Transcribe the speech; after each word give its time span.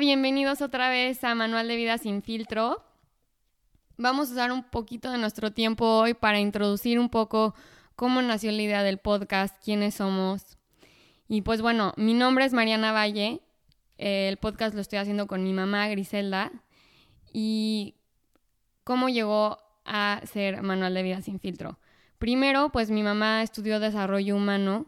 bienvenidos 0.00 0.62
otra 0.62 0.88
vez 0.88 1.22
a 1.24 1.34
Manual 1.34 1.68
de 1.68 1.76
Vida 1.76 1.98
sin 1.98 2.22
filtro. 2.22 2.82
Vamos 3.98 4.30
a 4.30 4.32
usar 4.32 4.50
un 4.50 4.62
poquito 4.62 5.10
de 5.10 5.18
nuestro 5.18 5.52
tiempo 5.52 5.84
hoy 5.84 6.14
para 6.14 6.40
introducir 6.40 6.98
un 6.98 7.10
poco 7.10 7.54
cómo 7.96 8.22
nació 8.22 8.50
la 8.50 8.62
idea 8.62 8.82
del 8.82 8.96
podcast, 8.96 9.62
quiénes 9.62 9.96
somos. 9.96 10.56
Y 11.28 11.42
pues 11.42 11.60
bueno, 11.60 11.92
mi 11.98 12.14
nombre 12.14 12.46
es 12.46 12.54
Mariana 12.54 12.92
Valle. 12.92 13.42
El 13.98 14.38
podcast 14.38 14.74
lo 14.74 14.80
estoy 14.80 15.00
haciendo 15.00 15.26
con 15.26 15.44
mi 15.44 15.52
mamá 15.52 15.86
Griselda. 15.88 16.50
Y 17.30 17.96
cómo 18.84 19.10
llegó 19.10 19.58
a 19.84 20.22
ser 20.24 20.62
Manual 20.62 20.94
de 20.94 21.02
Vida 21.02 21.20
sin 21.20 21.40
filtro. 21.40 21.78
Primero, 22.18 22.70
pues 22.70 22.90
mi 22.90 23.02
mamá 23.02 23.42
estudió 23.42 23.78
desarrollo 23.80 24.34
humano 24.34 24.86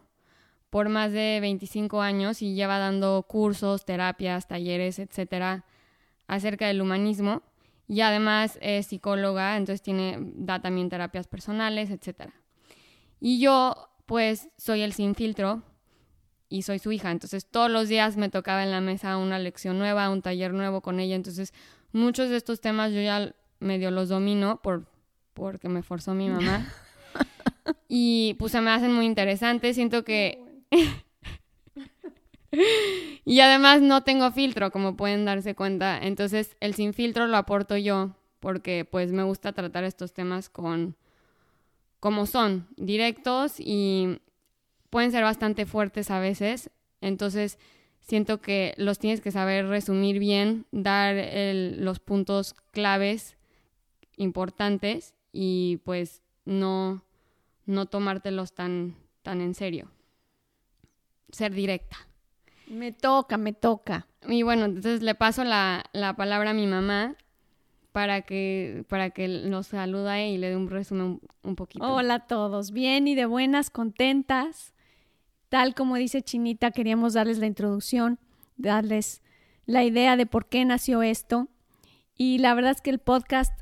por 0.73 0.89
más 0.89 1.12
de 1.12 1.39
25 1.43 2.01
años 2.01 2.41
y 2.41 2.55
lleva 2.55 2.79
dando 2.79 3.27
cursos, 3.29 3.85
terapias, 3.85 4.49
talleres, 4.49 4.99
etcétera, 4.99 5.67
acerca 6.27 6.67
del 6.67 6.80
humanismo. 6.80 7.43
Y 7.89 8.01
además 8.01 8.59
es 8.63 8.87
psicóloga, 8.87 9.59
entonces 9.59 9.83
tiene, 9.83 10.16
da 10.19 10.63
también 10.63 10.89
terapias 10.89 11.29
personales, 11.29 11.91
etcétera. 11.91 12.33
Y 13.21 13.39
yo, 13.39 13.91
pues, 14.07 14.49
soy 14.57 14.80
el 14.80 14.95
sin 14.95 15.15
filtro 15.15 15.63
y 16.49 16.63
soy 16.63 16.79
su 16.79 16.91
hija. 16.91 17.11
Entonces, 17.11 17.45
todos 17.45 17.71
los 17.71 17.91
días 17.91 18.16
me 18.16 18.30
tocaba 18.30 18.63
en 18.63 18.71
la 18.71 18.80
mesa 18.80 19.19
una 19.19 19.39
lección 19.39 19.79
nueva, 19.79 20.09
un 20.09 20.23
taller 20.23 20.55
nuevo 20.55 20.80
con 20.80 21.01
ella. 21.01 21.16
Entonces, 21.16 21.52
muchos 21.93 22.30
de 22.30 22.39
estos 22.39 22.63
temas 22.63 22.93
yo 22.93 23.02
ya 23.02 23.35
medio 23.61 23.91
los 23.91 24.09
domino 24.09 24.63
por, 24.63 24.87
porque 25.35 25.68
me 25.68 25.83
forzó 25.83 26.15
mi 26.15 26.30
mamá. 26.30 26.66
y 27.89 28.37
pues 28.39 28.52
se 28.52 28.63
me 28.63 28.71
hacen 28.71 28.95
muy 28.95 29.05
interesantes. 29.05 29.77
Siento 29.77 30.02
que 30.02 30.52
y 33.24 33.40
además 33.40 33.80
no 33.80 34.02
tengo 34.02 34.30
filtro, 34.30 34.70
como 34.70 34.96
pueden 34.96 35.24
darse 35.24 35.54
cuenta. 35.54 35.98
Entonces 35.98 36.56
el 36.60 36.74
sin 36.74 36.95
filtro 36.95 37.26
lo 37.26 37.37
aporto 37.37 37.76
yo, 37.76 38.16
porque 38.40 38.84
pues 38.84 39.12
me 39.12 39.23
gusta 39.23 39.52
tratar 39.52 39.84
estos 39.84 40.12
temas 40.12 40.48
con 40.48 40.96
como 42.00 42.26
son, 42.26 42.66
directos 42.76 43.54
y 43.59 44.18
pueden 44.90 45.12
ser 45.12 45.23
bastante 45.23 45.66
fuertes 45.66 46.10
a 46.10 46.18
veces. 46.18 46.70
Entonces 47.00 47.59
siento 48.00 48.40
que 48.40 48.74
los 48.76 48.98
tienes 48.98 49.20
que 49.20 49.30
saber 49.30 49.68
resumir 49.68 50.18
bien, 50.18 50.66
dar 50.73 51.15
los 51.78 52.00
puntos 52.00 52.54
claves 52.73 53.37
importantes 54.16 55.15
y 55.32 55.78
pues 55.84 56.23
no, 56.45 57.04
no 57.66 57.87
tomártelos 57.87 58.52
tan, 58.52 58.96
tan 59.23 59.40
en 59.40 59.54
serio 59.54 59.88
ser 61.33 61.52
directa. 61.52 61.97
Me 62.69 62.93
toca, 62.93 63.37
me 63.37 63.52
toca. 63.52 64.06
Y 64.28 64.43
bueno, 64.43 64.66
entonces 64.66 65.03
le 65.03 65.15
paso 65.15 65.44
la, 65.44 65.84
palabra 66.16 66.50
a 66.50 66.55
mi 66.55 66.66
mamá 66.66 67.16
para 67.91 68.22
que, 68.22 68.84
para 68.89 69.11
que 69.11 69.27
nos 69.28 69.69
salude 69.69 70.28
y 70.28 70.39
le 70.39 70.50
dé 70.50 70.56
un 70.56 70.71
resumen 70.71 71.21
un, 71.43 71.56
poquito. 71.56 71.84
Hola 71.84 72.15
a 72.15 72.27
todos, 72.27 72.71
bien 72.71 73.09
y 73.09 73.15
de 73.15 73.27
buenas, 73.27 73.71
contentas. 73.71 74.72
Tal 75.49 75.75
como 75.75 75.97
dice 75.97 76.22
Chinita, 76.22 76.71
queríamos 76.71 77.15
darles 77.15 77.39
la 77.39 77.47
introducción, 77.47 78.19
darles 78.56 79.21
la 79.67 79.84
idea 79.84 80.17
de 80.17 80.27
por 80.27 80.47
qué 80.47 80.65
nació 80.65 81.03
esto. 81.03 81.49
Y 82.17 82.39
la 82.39 82.55
verdad 82.55 82.71
es 82.71 82.81
que 82.81 82.91
el 82.91 83.00
podcast 83.00 83.53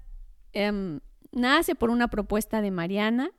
em, 0.53 1.01
nace 1.33 1.75
por 1.75 1.91
una 1.91 2.09
propuesta 2.09 2.61
de 2.61 2.71
Mariana 2.71 3.31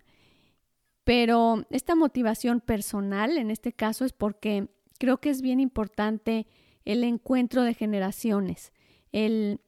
pero 1.03 1.65
esta 1.69 1.95
motivación 1.95 2.61
personal, 2.61 3.37
en 3.37 3.51
este 3.51 3.73
caso, 3.73 4.05
es 4.05 4.13
porque 4.13 4.67
creo 4.99 5.17
que 5.17 5.29
es 5.29 5.41
bien 5.41 5.59
importante 5.59 6.47
el 6.85 7.03
encuentro 7.03 7.63
de 7.63 7.73
generaciones, 7.73 8.71
el, 9.11 9.59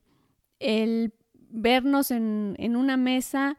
vernos 1.49 2.11
en, 2.11 2.75
una 2.75 2.97
mesa 2.97 3.57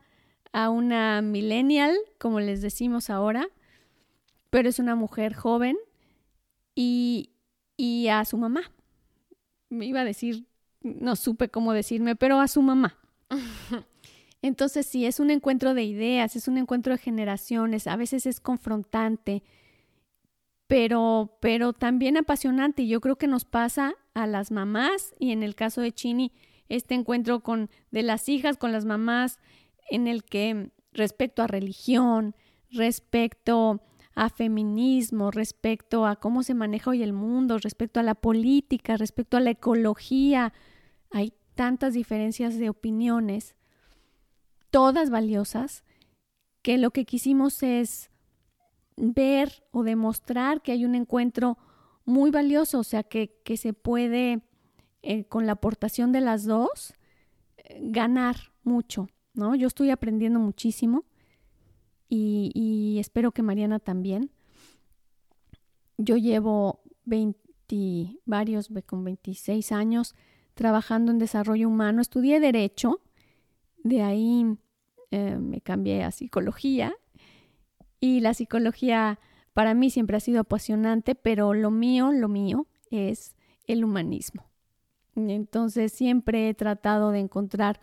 a 0.53 0.71
una 0.71 1.21
millennial, 1.21 1.97
como 2.19 2.41
les 2.41 2.63
decimos 2.63 3.11
ahora, 3.11 3.47
pero 4.51 4.69
es 4.69 4.79
una 4.79 4.95
mujer 4.95 5.35
joven, 5.35 5.77
y, 6.77 7.31
y 7.77 8.09
a 8.09 8.25
su 8.25 8.37
mamá. 8.37 8.73
Me 9.69 9.87
iba 9.87 10.01
a 10.01 10.05
decir, 10.05 10.47
no 10.81 11.17
supe 11.17 11.49
cómo 11.49 11.73
decirme, 11.73 12.15
pero 12.17 12.41
a 12.41 12.49
su 12.49 12.63
mamá. 12.63 12.99
Entonces, 14.45 14.85
sí, 14.85 15.07
es 15.07 15.21
un 15.21 15.31
encuentro 15.31 15.73
de 15.73 15.85
ideas, 15.85 16.37
es 16.37 16.49
un 16.49 16.59
encuentro 16.59 16.93
de 16.93 16.99
generaciones, 16.99 17.87
a 17.87 17.97
veces 17.97 18.27
es 18.27 18.41
confrontante, 18.41 19.43
pero, 20.67 21.39
pero 21.41 21.73
también 21.73 22.19
apasionante. 22.19 22.83
Y 22.83 22.89
yo 22.89 23.01
creo 23.01 23.17
que 23.17 23.27
nos 23.27 23.47
pasa 23.47 23.95
a 24.13 24.27
las 24.27 24.51
mamás 24.51 25.15
y 25.19 25.33
en 25.33 25.43
el 25.43 25.55
caso 25.55 25.81
de 25.81 25.93
Chini, 25.93 26.31
este 26.69 26.95
encuentro 26.95 27.41
con, 27.41 27.71
de 27.91 28.03
las 28.03 28.29
hijas 28.29 28.59
con 28.59 28.71
las 28.71 28.85
mamás, 28.85 29.39
en 29.89 30.07
el 30.07 30.25
que 30.25 30.73
respecto 30.93 31.43
a 31.43 31.47
religión, 31.47 32.37
respecto 32.71 33.81
a 34.15 34.29
feminismo, 34.29 35.31
respecto 35.31 36.05
a 36.05 36.17
cómo 36.17 36.43
se 36.43 36.53
maneja 36.53 36.91
hoy 36.91 37.03
el 37.03 37.15
mundo, 37.15 37.57
respecto 37.57 37.99
a 37.99 38.03
la 38.03 38.15
política, 38.15 38.99
respecto 38.99 39.39
a 39.39 39.41
la 39.41 39.53
ecología, 39.53 40.53
hay 41.11 41.33
tantas 41.55 41.95
diferencias 41.95 42.59
de 42.59 42.69
opiniones 42.69 43.55
todas 44.75 45.09
valiosas, 45.09 45.85
que 46.61 46.79
lo 46.79 46.91
que 46.91 47.05
quisimos 47.05 47.63
es 47.63 48.11
ver 48.97 49.63
o 49.71 49.85
demostrar 49.85 50.63
que 50.63 50.73
hay 50.73 50.85
un 50.85 50.97
encuentro 50.97 51.59
muy 52.05 52.33
valioso, 52.33 52.81
o 52.81 52.83
sea, 52.83 53.05
que, 53.05 53.31
se 53.57 53.73
puede, 53.73 54.43
eh, 55.03 55.27
con 55.27 55.47
la 55.47 55.53
aportación 55.53 56.11
de 56.11 56.23
las 56.23 56.45
dos, 56.45 56.93
ganar 57.83 58.35
mucho, 58.65 59.07
¿no? 59.33 59.55
Yo 59.55 59.69
estoy 59.69 59.91
aprendiendo 59.91 60.41
muchísimo 60.41 61.05
y, 62.09 62.51
y 62.53 62.99
espero 62.99 63.31
que 63.31 63.43
Mariana 63.43 63.79
también. 63.79 64.33
Yo 65.99 66.17
llevo 66.17 66.81
20, 67.05 68.19
varios, 68.25 68.71
con 68.87 69.05
26 69.05 69.71
años 69.71 70.17
trabajando 70.55 71.13
en 71.13 71.21
desarrollo 71.21 71.69
humano, 71.69 72.03
estudié 72.03 72.41
derecho, 72.41 73.01
de 73.85 74.03
ahí 74.03 74.59
eh, 75.15 75.39
me 75.39 75.61
cambié 75.61 76.03
a 76.03 76.11
psicología 76.11 76.93
y 78.01 78.19
la 78.19 78.35
psicología 78.35 79.21
para 79.53 79.73
mí 79.73 79.89
siempre 79.89 80.17
ha 80.17 80.21
sido 80.21 80.41
apasionante, 80.41 81.15
pero 81.15 81.55
lo 81.55 81.71
mío, 81.71 82.11
lo 82.11 82.27
mío 82.27 82.67
es 82.91 83.37
el 83.69 83.85
humanismo. 83.85 84.51
Entonces 85.15 85.93
siempre 85.93 86.49
he 86.49 86.55
tratado 86.55 87.13
de 87.13 87.21
encontrar 87.21 87.81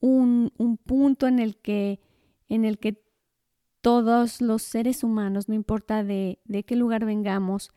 un, 0.00 0.52
punto 0.86 1.26
en 1.26 1.40
el 1.40 1.56
que, 1.56 1.98
en 2.48 2.64
el 2.64 2.78
que 2.78 3.02
todos 3.80 4.40
los 4.40 4.62
seres 4.62 5.02
humanos, 5.02 5.48
no 5.48 5.56
importa 5.56 6.04
de, 6.04 6.38
de 6.44 6.62
qué 6.62 6.76
lugar 6.76 7.04
vengamos, 7.04 7.72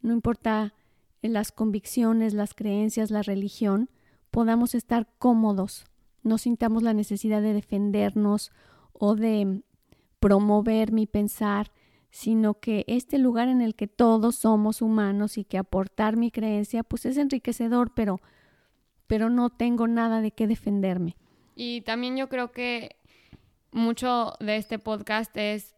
no 0.00 0.12
importa 0.12 0.74
las 1.20 1.52
convicciones, 1.52 2.34
las 2.34 2.54
creencias, 2.54 3.12
la 3.12 3.22
religión, 3.22 3.88
podamos 4.32 4.74
estar 4.74 5.08
cómodos 5.18 5.84
no 6.22 6.38
sintamos 6.38 6.82
la 6.82 6.94
necesidad 6.94 7.42
de 7.42 7.52
defendernos 7.52 8.52
o 8.92 9.14
de 9.14 9.62
promover 10.20 10.92
mi 10.92 11.06
pensar, 11.06 11.72
sino 12.10 12.54
que 12.54 12.84
este 12.86 13.18
lugar 13.18 13.48
en 13.48 13.60
el 13.60 13.74
que 13.74 13.86
todos 13.88 14.36
somos 14.36 14.82
humanos 14.82 15.38
y 15.38 15.44
que 15.44 15.58
aportar 15.58 16.16
mi 16.16 16.30
creencia 16.30 16.82
pues 16.82 17.06
es 17.06 17.16
enriquecedor, 17.16 17.92
pero 17.94 18.20
pero 19.06 19.28
no 19.28 19.50
tengo 19.50 19.88
nada 19.88 20.22
de 20.22 20.30
qué 20.30 20.46
defenderme. 20.46 21.16
Y 21.54 21.82
también 21.82 22.16
yo 22.16 22.30
creo 22.30 22.50
que 22.50 22.96
mucho 23.70 24.34
de 24.40 24.56
este 24.56 24.78
podcast 24.78 25.36
es 25.36 25.74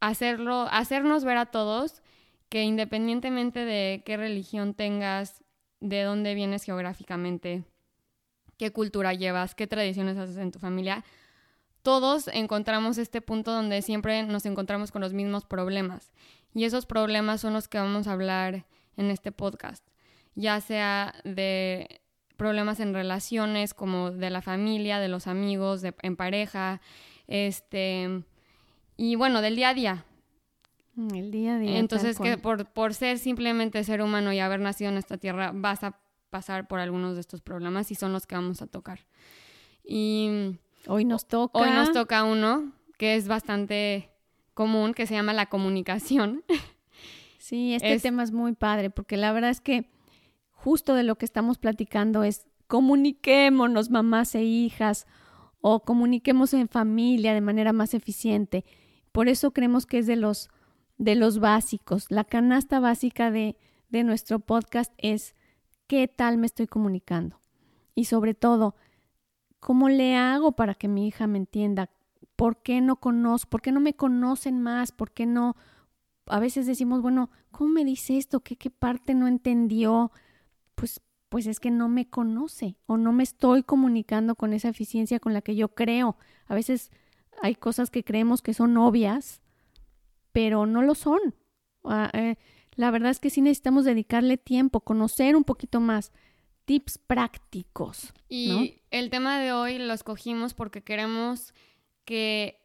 hacerlo, 0.00 0.66
hacernos 0.70 1.24
ver 1.24 1.38
a 1.38 1.46
todos 1.46 2.02
que 2.50 2.62
independientemente 2.62 3.64
de 3.64 4.02
qué 4.04 4.16
religión 4.16 4.74
tengas, 4.74 5.42
de 5.80 6.02
dónde 6.02 6.34
vienes 6.34 6.64
geográficamente, 6.64 7.64
qué 8.56 8.72
cultura 8.72 9.12
llevas, 9.12 9.54
qué 9.54 9.66
tradiciones 9.66 10.16
haces 10.16 10.36
en 10.36 10.50
tu 10.50 10.58
familia, 10.58 11.04
todos 11.82 12.28
encontramos 12.28 12.96
este 12.96 13.20
punto 13.20 13.52
donde 13.52 13.82
siempre 13.82 14.22
nos 14.22 14.46
encontramos 14.46 14.90
con 14.90 15.02
los 15.02 15.12
mismos 15.12 15.44
problemas. 15.44 16.12
Y 16.54 16.64
esos 16.64 16.86
problemas 16.86 17.42
son 17.42 17.52
los 17.52 17.68
que 17.68 17.78
vamos 17.78 18.06
a 18.06 18.12
hablar 18.12 18.64
en 18.96 19.10
este 19.10 19.32
podcast, 19.32 19.86
ya 20.34 20.60
sea 20.60 21.14
de 21.24 22.00
problemas 22.36 22.80
en 22.80 22.94
relaciones 22.94 23.74
como 23.74 24.10
de 24.10 24.30
la 24.30 24.40
familia, 24.40 24.98
de 24.98 25.08
los 25.08 25.26
amigos, 25.26 25.82
de, 25.82 25.94
en 26.02 26.16
pareja, 26.16 26.80
este 27.26 28.24
y 28.96 29.16
bueno, 29.16 29.42
del 29.42 29.56
día 29.56 29.70
a 29.70 29.74
día. 29.74 30.04
El 30.96 31.30
día 31.32 31.56
a 31.56 31.58
día. 31.58 31.78
Entonces 31.78 32.18
que 32.18 32.38
por, 32.38 32.66
por 32.66 32.94
ser 32.94 33.18
simplemente 33.18 33.82
ser 33.82 34.00
humano 34.00 34.32
y 34.32 34.38
haber 34.38 34.60
nacido 34.60 34.90
en 34.90 34.96
esta 34.96 35.18
tierra 35.18 35.50
vas 35.52 35.82
a 35.82 35.98
pasar 36.34 36.66
por 36.66 36.80
algunos 36.80 37.14
de 37.14 37.20
estos 37.20 37.42
problemas 37.42 37.92
y 37.92 37.94
son 37.94 38.12
los 38.12 38.26
que 38.26 38.34
vamos 38.34 38.60
a 38.60 38.66
tocar. 38.66 39.06
Y 39.84 40.58
hoy 40.88 41.04
nos 41.04 41.28
toca. 41.28 41.60
Hoy 41.60 41.70
nos 41.70 41.92
toca 41.92 42.24
uno 42.24 42.72
que 42.98 43.14
es 43.14 43.28
bastante 43.28 44.10
común, 44.52 44.94
que 44.94 45.06
se 45.06 45.14
llama 45.14 45.32
la 45.32 45.46
comunicación. 45.46 46.42
Sí, 47.38 47.74
este 47.74 48.00
tema 48.00 48.22
es 48.22 48.32
muy 48.32 48.54
padre 48.54 48.88
porque 48.88 49.18
la 49.18 49.30
verdad 49.30 49.50
es 49.50 49.60
que 49.60 49.90
justo 50.50 50.94
de 50.94 51.02
lo 51.02 51.16
que 51.16 51.26
estamos 51.26 51.58
platicando 51.58 52.24
es 52.24 52.46
comuniquémonos 52.68 53.90
mamás 53.90 54.34
e 54.34 54.42
hijas 54.42 55.06
o 55.60 55.80
comuniquemos 55.80 56.54
en 56.54 56.70
familia 56.70 57.34
de 57.34 57.42
manera 57.42 57.74
más 57.74 57.92
eficiente. 57.92 58.64
Por 59.12 59.28
eso 59.28 59.50
creemos 59.50 59.84
que 59.84 59.98
es 59.98 60.06
de 60.06 60.16
los 60.16 60.48
de 60.96 61.16
los 61.16 61.38
básicos. 61.38 62.06
La 62.08 62.24
canasta 62.24 62.80
básica 62.80 63.30
de, 63.30 63.58
de 63.90 64.04
nuestro 64.04 64.40
podcast 64.40 64.94
es 64.96 65.34
qué 65.86 66.08
tal 66.08 66.38
me 66.38 66.46
estoy 66.46 66.66
comunicando. 66.66 67.40
Y 67.94 68.06
sobre 68.06 68.34
todo, 68.34 68.74
¿cómo 69.60 69.88
le 69.88 70.16
hago 70.16 70.52
para 70.52 70.74
que 70.74 70.88
mi 70.88 71.06
hija 71.06 71.26
me 71.26 71.38
entienda? 71.38 71.90
¿Por 72.36 72.62
qué 72.62 72.80
no 72.80 72.96
conozco? 72.96 73.50
¿Por 73.50 73.62
qué 73.62 73.72
no 73.72 73.80
me 73.80 73.94
conocen 73.94 74.60
más? 74.60 74.92
¿Por 74.92 75.12
qué 75.12 75.26
no? 75.26 75.56
A 76.26 76.40
veces 76.40 76.66
decimos, 76.66 77.02
bueno, 77.02 77.30
¿cómo 77.50 77.70
me 77.70 77.84
dice 77.84 78.16
esto? 78.16 78.40
¿Qué, 78.40 78.56
qué 78.56 78.70
parte 78.70 79.14
no 79.14 79.28
entendió? 79.28 80.10
Pues, 80.74 81.00
pues 81.28 81.46
es 81.46 81.60
que 81.60 81.70
no 81.70 81.88
me 81.88 82.08
conoce 82.08 82.76
o 82.86 82.96
no 82.96 83.12
me 83.12 83.22
estoy 83.22 83.62
comunicando 83.62 84.34
con 84.34 84.52
esa 84.52 84.68
eficiencia 84.68 85.20
con 85.20 85.32
la 85.32 85.42
que 85.42 85.54
yo 85.54 85.74
creo. 85.74 86.16
A 86.46 86.54
veces 86.54 86.90
hay 87.42 87.54
cosas 87.54 87.90
que 87.90 88.04
creemos 88.04 88.42
que 88.42 88.54
son 88.54 88.76
obvias, 88.76 89.40
pero 90.32 90.66
no 90.66 90.82
lo 90.82 90.94
son. 90.94 91.20
Ah, 91.84 92.10
eh, 92.12 92.36
la 92.76 92.90
verdad 92.90 93.10
es 93.10 93.20
que 93.20 93.30
sí 93.30 93.40
necesitamos 93.40 93.84
dedicarle 93.84 94.36
tiempo, 94.36 94.80
conocer 94.80 95.36
un 95.36 95.44
poquito 95.44 95.80
más, 95.80 96.12
tips 96.64 96.98
prácticos. 96.98 98.12
Y 98.28 98.80
el 98.90 99.10
tema 99.10 99.38
de 99.38 99.52
hoy 99.52 99.78
lo 99.78 99.92
escogimos 99.92 100.54
porque 100.54 100.82
queremos 100.82 101.54
que 102.04 102.60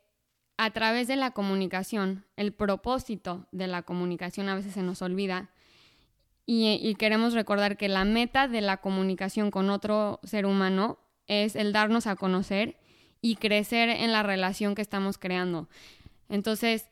a 0.57 0.71
través 0.71 1.07
de 1.07 1.15
la 1.15 1.31
comunicación, 1.31 2.25
el 2.35 2.51
propósito 2.51 3.47
de 3.51 3.67
la 3.67 3.83
comunicación 3.83 4.49
a 4.49 4.55
veces 4.55 4.73
se 4.73 4.83
nos 4.83 5.01
olvida 5.01 5.51
y, 6.51 6.95
queremos 6.95 7.33
recordar 7.33 7.77
que 7.77 7.87
la 7.89 8.05
meta 8.05 8.47
de 8.47 8.61
la 8.61 8.77
comunicación 8.77 9.51
con 9.51 9.69
otro 9.69 10.19
ser 10.23 10.47
humano 10.47 10.97
es 11.27 11.55
el 11.55 11.73
darnos 11.73 12.07
a 12.07 12.15
conocer 12.15 12.79
y 13.21 13.35
crecer 13.35 13.87
en 13.89 14.11
la 14.11 14.23
relación 14.23 14.73
que 14.73 14.81
estamos 14.81 15.19
creando. 15.19 15.69
Entonces, 16.27 16.89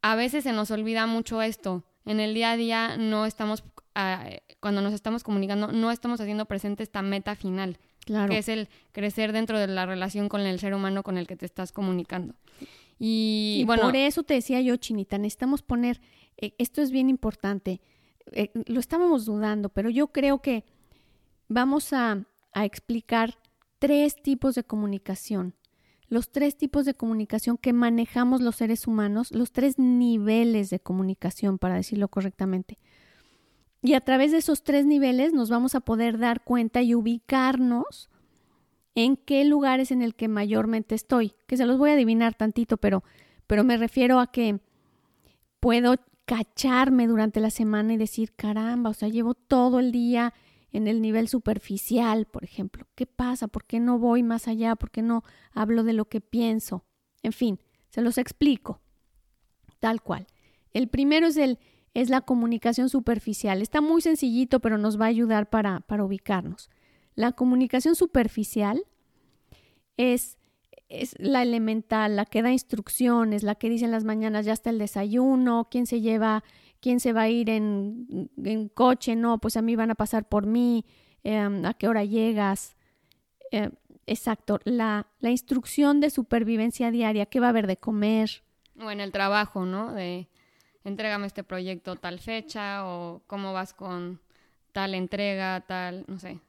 a 0.00 0.14
veces 0.14 0.44
se 0.44 0.54
nos 0.54 0.70
olvida 0.70 1.04
mucho 1.06 1.42
esto. 1.42 1.84
En 2.04 2.20
el 2.20 2.34
día 2.34 2.52
a 2.52 2.56
día 2.56 2.96
no 2.96 3.26
estamos, 3.26 3.64
ah, 3.94 4.28
cuando 4.60 4.80
nos 4.80 4.94
estamos 4.94 5.22
comunicando, 5.22 5.68
no 5.68 5.90
estamos 5.90 6.20
haciendo 6.20 6.46
presente 6.46 6.82
esta 6.82 7.02
meta 7.02 7.34
final, 7.34 7.78
que 8.06 8.38
es 8.38 8.48
el 8.48 8.68
crecer 8.92 9.32
dentro 9.32 9.58
de 9.58 9.66
la 9.66 9.86
relación 9.86 10.28
con 10.28 10.40
el 10.40 10.58
ser 10.58 10.74
humano 10.74 11.02
con 11.02 11.18
el 11.18 11.26
que 11.26 11.36
te 11.36 11.46
estás 11.46 11.72
comunicando. 11.72 12.34
Y, 12.98 13.64
bueno, 13.66 13.84
por 13.84 13.96
eso 13.96 14.22
te 14.22 14.34
decía 14.34 14.60
yo, 14.60 14.76
Chinita, 14.76 15.16
necesitamos 15.16 15.62
poner, 15.62 16.00
eh, 16.36 16.54
esto 16.58 16.82
es 16.82 16.90
bien 16.90 17.08
importante, 17.08 17.80
eh, 18.32 18.50
lo 18.66 18.80
estábamos 18.80 19.24
dudando, 19.24 19.70
pero 19.70 19.88
yo 19.88 20.08
creo 20.08 20.42
que 20.42 20.64
vamos 21.48 21.92
a, 21.92 22.26
a 22.52 22.64
explicar 22.64 23.38
tres 23.78 24.16
tipos 24.22 24.54
de 24.54 24.64
comunicación 24.64 25.54
los 26.10 26.30
tres 26.30 26.56
tipos 26.56 26.84
de 26.84 26.94
comunicación 26.94 27.56
que 27.56 27.72
manejamos 27.72 28.40
los 28.40 28.56
seres 28.56 28.86
humanos, 28.86 29.30
los 29.30 29.52
tres 29.52 29.78
niveles 29.78 30.68
de 30.68 30.80
comunicación, 30.80 31.56
para 31.56 31.76
decirlo 31.76 32.08
correctamente. 32.08 32.78
Y 33.80 33.94
a 33.94 34.00
través 34.00 34.32
de 34.32 34.38
esos 34.38 34.62
tres 34.62 34.84
niveles 34.84 35.32
nos 35.32 35.48
vamos 35.48 35.74
a 35.74 35.80
poder 35.80 36.18
dar 36.18 36.42
cuenta 36.42 36.82
y 36.82 36.94
ubicarnos 36.96 38.10
en 38.96 39.16
qué 39.16 39.44
lugares 39.44 39.92
en 39.92 40.02
el 40.02 40.16
que 40.16 40.26
mayormente 40.26 40.96
estoy, 40.96 41.32
que 41.46 41.56
se 41.56 41.64
los 41.64 41.78
voy 41.78 41.90
a 41.90 41.94
adivinar 41.94 42.34
tantito, 42.34 42.76
pero, 42.76 43.04
pero 43.46 43.62
me 43.62 43.76
refiero 43.76 44.18
a 44.18 44.32
que 44.32 44.58
puedo 45.60 45.94
cacharme 46.24 47.06
durante 47.06 47.38
la 47.38 47.50
semana 47.50 47.92
y 47.92 47.96
decir, 47.96 48.32
caramba, 48.34 48.90
o 48.90 48.94
sea, 48.94 49.08
llevo 49.08 49.34
todo 49.34 49.78
el 49.78 49.92
día 49.92 50.34
en 50.72 50.86
el 50.86 51.00
nivel 51.02 51.28
superficial, 51.28 52.26
por 52.26 52.44
ejemplo. 52.44 52.86
¿Qué 52.94 53.06
pasa? 53.06 53.48
¿Por 53.48 53.64
qué 53.64 53.80
no 53.80 53.98
voy 53.98 54.22
más 54.22 54.48
allá? 54.48 54.76
¿Por 54.76 54.90
qué 54.90 55.02
no 55.02 55.22
hablo 55.52 55.82
de 55.82 55.92
lo 55.92 56.06
que 56.06 56.20
pienso? 56.20 56.84
En 57.22 57.32
fin, 57.32 57.60
se 57.88 58.02
los 58.02 58.18
explico. 58.18 58.80
Tal 59.80 60.02
cual. 60.02 60.26
El 60.72 60.88
primero 60.88 61.26
es, 61.26 61.36
el, 61.36 61.58
es 61.94 62.10
la 62.10 62.20
comunicación 62.20 62.88
superficial. 62.88 63.62
Está 63.62 63.80
muy 63.80 64.00
sencillito, 64.00 64.60
pero 64.60 64.78
nos 64.78 65.00
va 65.00 65.06
a 65.06 65.08
ayudar 65.08 65.50
para, 65.50 65.80
para 65.80 66.04
ubicarnos. 66.04 66.70
La 67.14 67.32
comunicación 67.32 67.96
superficial 67.96 68.84
es, 69.96 70.38
es 70.88 71.14
la 71.18 71.42
elemental, 71.42 72.16
la 72.16 72.24
que 72.24 72.42
da 72.42 72.52
instrucciones, 72.52 73.42
la 73.42 73.56
que 73.56 73.68
dice 73.68 73.84
en 73.84 73.90
las 73.90 74.04
mañanas 74.04 74.46
ya 74.46 74.52
está 74.52 74.70
el 74.70 74.78
desayuno, 74.78 75.68
quién 75.70 75.86
se 75.86 76.00
lleva 76.00 76.44
quién 76.80 77.00
se 77.00 77.12
va 77.12 77.22
a 77.22 77.28
ir 77.28 77.50
en, 77.50 78.28
coche, 78.74 79.16
no, 79.16 79.38
pues 79.38 79.56
a 79.56 79.62
mí 79.62 79.76
van 79.76 79.90
a 79.90 79.94
pasar 79.94 80.28
por 80.28 80.46
mí, 80.46 80.84
em, 81.22 81.64
a 81.64 81.74
qué 81.74 81.88
hora 81.88 82.04
llegas. 82.04 82.76
Eh, 83.50 83.70
exacto, 84.06 84.60
la, 84.64 85.06
la 85.20 85.30
instrucción 85.30 86.00
de 86.00 86.10
supervivencia 86.10 86.90
diaria, 86.90 87.26
qué 87.26 87.40
va 87.40 87.46
a 87.46 87.50
haber 87.50 87.66
de 87.66 87.76
comer. 87.76 88.42
O 88.80 88.90
en 88.90 89.00
el 89.00 89.12
trabajo, 89.12 89.66
¿no? 89.66 89.92
De 89.92 90.28
entrégame 90.84 91.26
este 91.26 91.44
proyecto 91.44 91.96
tal 91.96 92.18
fecha 92.18 92.86
o 92.86 93.22
cómo 93.26 93.52
vas 93.52 93.74
con 93.74 94.20
tal 94.72 94.94
entrega, 94.94 95.60
tal, 95.66 96.04
no 96.06 96.18
sé, 96.18 96.40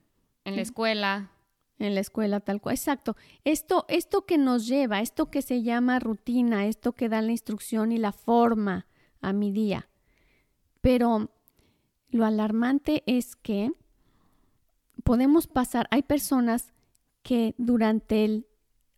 en 0.45 0.55
la 0.55 0.61
escuela. 0.61 1.31
En 1.79 1.95
la 1.95 2.01
escuela, 2.01 2.39
tal 2.39 2.61
cual. 2.61 2.75
Exacto. 2.75 3.15
Esto, 3.43 3.85
esto 3.87 4.25
que 4.25 4.37
nos 4.37 4.67
lleva, 4.67 5.01
esto 5.01 5.31
que 5.31 5.41
se 5.41 5.63
llama 5.63 5.99
rutina, 5.99 6.67
esto 6.67 6.93
que 6.93 7.09
da 7.09 7.21
la 7.21 7.31
instrucción 7.31 7.91
y 7.91 7.97
la 7.97 8.11
forma 8.11 8.85
a 9.19 9.33
mi 9.33 9.51
día. 9.51 9.89
Pero 10.81 11.29
lo 12.09 12.25
alarmante 12.25 13.03
es 13.05 13.35
que 13.35 13.71
podemos 15.03 15.47
pasar, 15.47 15.87
hay 15.91 16.03
personas 16.03 16.73
que 17.23 17.55
durante 17.57 18.25
el 18.25 18.47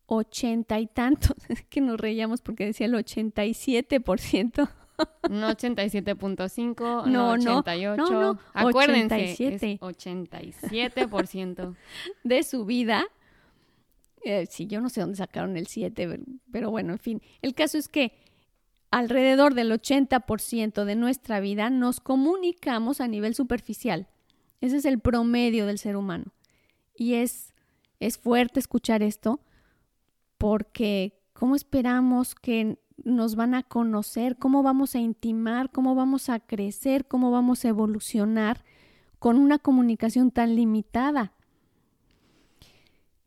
ochenta 0.06 0.80
y 0.80 0.88
tantos, 0.88 1.35
que 1.69 1.81
nos 1.81 2.00
reíamos 2.00 2.41
porque 2.41 2.65
decía 2.65 2.88
el 2.88 2.94
87%. 2.94 4.69
No 5.30 5.50
87.5, 5.50 7.06
no, 7.07 7.31
88. 7.31 7.95
No, 7.97 8.33
no, 8.33 8.39
Acuérdense, 8.53 9.15
87. 9.15 9.79
87% 9.81 11.75
de 12.24 12.44
su 12.44 12.65
vida. 12.65 13.06
Eh, 14.24 14.46
sí, 14.46 14.67
yo 14.67 14.79
no 14.79 14.89
sé 14.89 15.01
dónde 15.01 15.17
sacaron 15.17 15.58
el 15.58 15.67
7, 15.67 16.19
pero 16.51 16.72
bueno, 16.72 16.93
en 16.93 17.00
fin. 17.00 17.22
El 17.41 17.53
caso 17.53 17.77
es 17.77 17.89
que 17.89 18.13
alrededor 18.93 19.55
del 19.55 19.71
80% 19.71 20.85
de 20.85 20.95
nuestra 20.95 21.39
vida 21.39 21.71
nos 21.71 22.00
comunicamos 22.00 23.01
a 23.01 23.07
nivel 23.07 23.33
superficial. 23.33 24.07
Ese 24.62 24.77
es 24.77 24.85
el 24.85 25.00
promedio 25.00 25.65
del 25.65 25.79
ser 25.79 25.95
humano. 25.95 26.25
Y 26.95 27.15
es, 27.15 27.55
es 28.00 28.19
fuerte 28.19 28.59
escuchar 28.59 29.01
esto 29.01 29.39
porque 30.38 31.19
¿cómo 31.33 31.55
esperamos 31.55 32.35
que 32.35 32.77
nos 33.03 33.35
van 33.35 33.55
a 33.55 33.63
conocer? 33.63 34.38
¿Cómo 34.38 34.62
vamos 34.62 34.93
a 34.93 35.00
intimar? 35.00 35.71
¿Cómo 35.71 35.95
vamos 35.95 36.29
a 36.29 36.39
crecer? 36.39 37.07
¿Cómo 37.07 37.31
vamos 37.31 37.65
a 37.65 37.69
evolucionar 37.69 38.63
con 39.17 39.39
una 39.39 39.57
comunicación 39.57 40.29
tan 40.29 40.55
limitada? 40.55 41.33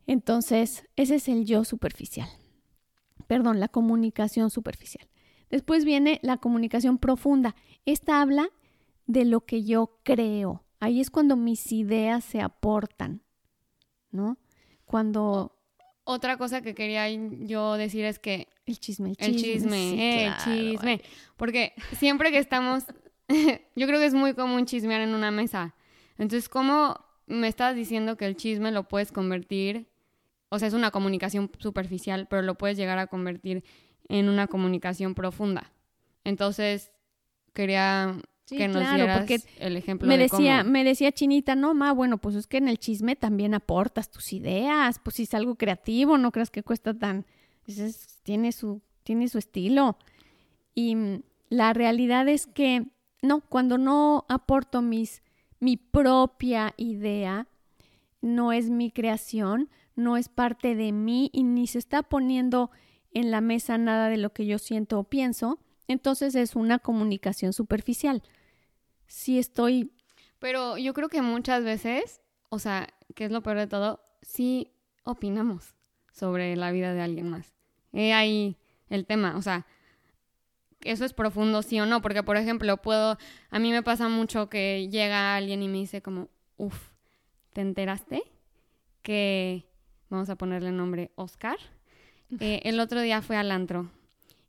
Entonces, 0.07 0.85
ese 0.95 1.17
es 1.17 1.27
el 1.27 1.45
yo 1.45 1.65
superficial. 1.65 2.29
Perdón, 3.27 3.59
la 3.59 3.67
comunicación 3.67 4.51
superficial. 4.51 5.09
Después 5.51 5.85
viene 5.85 6.19
la 6.23 6.39
comunicación 6.39 6.99
profunda. 6.99 7.55
Esta 7.85 8.21
habla 8.21 8.51
de 9.07 9.25
lo 9.25 9.41
que 9.43 9.65
yo 9.65 9.99
creo. 10.03 10.65
Ahí 10.81 11.01
es 11.01 11.11
cuando 11.11 11.37
mis 11.37 11.73
ideas 11.73 12.25
se 12.25 12.41
aportan, 12.41 13.23
¿no? 14.11 14.39
Cuando... 14.85 15.53
Otra 16.05 16.37
cosa 16.37 16.61
que 16.61 16.75
quería 16.75 17.09
yo 17.09 17.75
decir 17.75 18.05
es 18.05 18.19
que... 18.19 18.49
El 18.67 18.79
chisme, 18.79 19.11
el 19.11 19.17
chisme. 19.17 19.35
El 19.35 19.47
chisme, 19.47 20.27
el 20.27 20.37
chisme. 20.37 21.03
Porque 21.37 21.73
siempre 21.97 22.31
que 22.31 22.39
estamos... 22.39 22.85
yo 23.77 23.87
creo 23.87 23.99
que 23.99 24.07
es 24.07 24.15
muy 24.15 24.35
común 24.35 24.67
chismear 24.67 25.01
en 25.01 25.15
una 25.15 25.31
mesa. 25.31 25.75
Entonces, 26.19 26.49
¿cómo 26.49 26.97
me 27.27 27.49
estás 27.49 27.75
diciendo 27.75 28.17
que 28.17 28.27
el 28.27 28.37
chisme 28.37 28.71
lo 28.71 28.89
puedes 28.89 29.13
convertir? 29.13 29.89
O 30.49 30.59
sea, 30.59 30.69
es 30.69 30.75
una 30.75 30.91
comunicación 30.91 31.51
superficial, 31.59 32.29
pero 32.29 32.43
lo 32.43 32.57
puedes 32.57 32.77
llegar 32.77 32.99
a 32.99 33.09
convertir 33.09 33.65
en 34.09 34.29
una 34.29 34.47
comunicación 34.47 35.15
profunda. 35.15 35.73
Entonces, 36.25 36.93
quería 37.53 38.21
que 38.47 38.69
nos 38.69 38.95
dieras 38.95 39.29
el 39.59 39.77
ejemplo 39.77 40.07
me 40.07 40.17
de 40.17 40.25
decía 40.25 40.63
me 40.63 40.85
decía 40.85 41.11
Chinita 41.11 41.57
no 41.57 41.75
ma 41.75 41.93
bueno 41.93 42.19
pues 42.19 42.37
es 42.37 42.47
que 42.47 42.59
en 42.59 42.69
el 42.69 42.79
chisme 42.79 43.17
también 43.17 43.55
aportas 43.55 44.11
tus 44.11 44.33
ideas 44.33 45.01
pues 45.03 45.17
si 45.17 45.25
es 45.25 45.35
algo 45.35 45.57
creativo 45.57 46.17
no 46.17 46.31
creas 46.31 46.51
que 46.51 46.63
cuesta 46.63 46.95
tan 46.95 47.27
tiene 48.23 48.53
su 48.53 48.83
tiene 49.03 49.29
su 49.29 49.39
estilo 49.39 49.99
y 50.75 50.95
mm, 50.95 51.23
la 51.49 51.73
realidad 51.73 52.29
es 52.29 52.47
que 52.47 52.87
no 53.21 53.41
cuando 53.41 53.79
no 53.79 54.27
aporto 54.29 54.81
mis 54.81 55.23
mi 55.59 55.77
propia 55.77 56.73
idea 56.77 57.49
no 58.21 58.53
es 58.53 58.71
mi 58.71 58.93
creación 58.93 59.71
no 59.97 60.17
es 60.17 60.29
parte 60.29 60.77
de 60.77 60.93
mí 60.93 61.31
y 61.33 61.43
ni 61.43 61.67
se 61.67 61.79
está 61.79 62.05
poniendo 62.05 62.71
en 63.17 63.31
la 63.31 63.41
mesa 63.41 63.79
nada 63.79 64.11
de 64.11 64.19
lo 64.19 64.35
que 64.35 64.45
yo 64.45 64.59
siento 64.59 64.99
o 64.99 65.05
pienso, 65.05 65.59
entonces 65.89 66.35
es 66.35 66.55
una 66.55 66.79
comunicación 66.79 67.55
superficial. 67.55 68.23
Si 69.07 69.39
estoy... 69.39 69.91
Pero 70.39 70.77
yo 70.77 70.93
creo 70.93 71.09
que 71.09 71.23
muchas 71.23 71.65
veces, 71.65 72.21
o 72.51 72.59
sea, 72.59 72.89
que 73.15 73.25
es 73.25 73.31
lo 73.31 73.43
peor 73.43 73.57
de 73.57 73.69
todo, 73.69 74.05
sí 74.21 74.71
opinamos 75.03 75.75
sobre 76.13 76.57
la 76.57 76.71
vida 76.73 76.93
de 76.93 77.01
alguien 77.01 77.31
más. 77.31 77.55
He 77.95 78.13
ahí 78.13 78.59
el 78.91 79.07
tema, 79.07 79.35
o 79.39 79.41
sea, 79.41 79.67
eso 80.83 81.07
es 81.07 81.15
profundo, 81.15 81.63
sí 81.63 81.81
o 81.81 81.87
no, 81.87 82.03
porque 82.03 82.23
por 82.23 82.37
ejemplo, 82.37 82.77
puedo, 82.77 83.17
a 83.49 83.59
mí 83.59 83.71
me 83.71 83.83
pasa 83.83 84.11
mucho 84.11 84.51
que 84.51 84.91
llega 84.91 85.37
alguien 85.37 85.63
y 85.63 85.69
me 85.69 85.79
dice 85.79 86.03
como, 86.03 86.29
uff, 86.59 86.91
¿te 87.55 87.63
enteraste? 87.63 88.23
Que, 89.01 89.67
vamos 90.11 90.29
a 90.29 90.37
ponerle 90.37 90.71
nombre, 90.71 91.13
Oscar. 91.15 91.57
Eh, 92.41 92.61
el 92.65 92.81
otro 92.81 93.01
día 93.01 93.23
fue 93.23 93.37
al 93.37 93.51
antro 93.51 93.91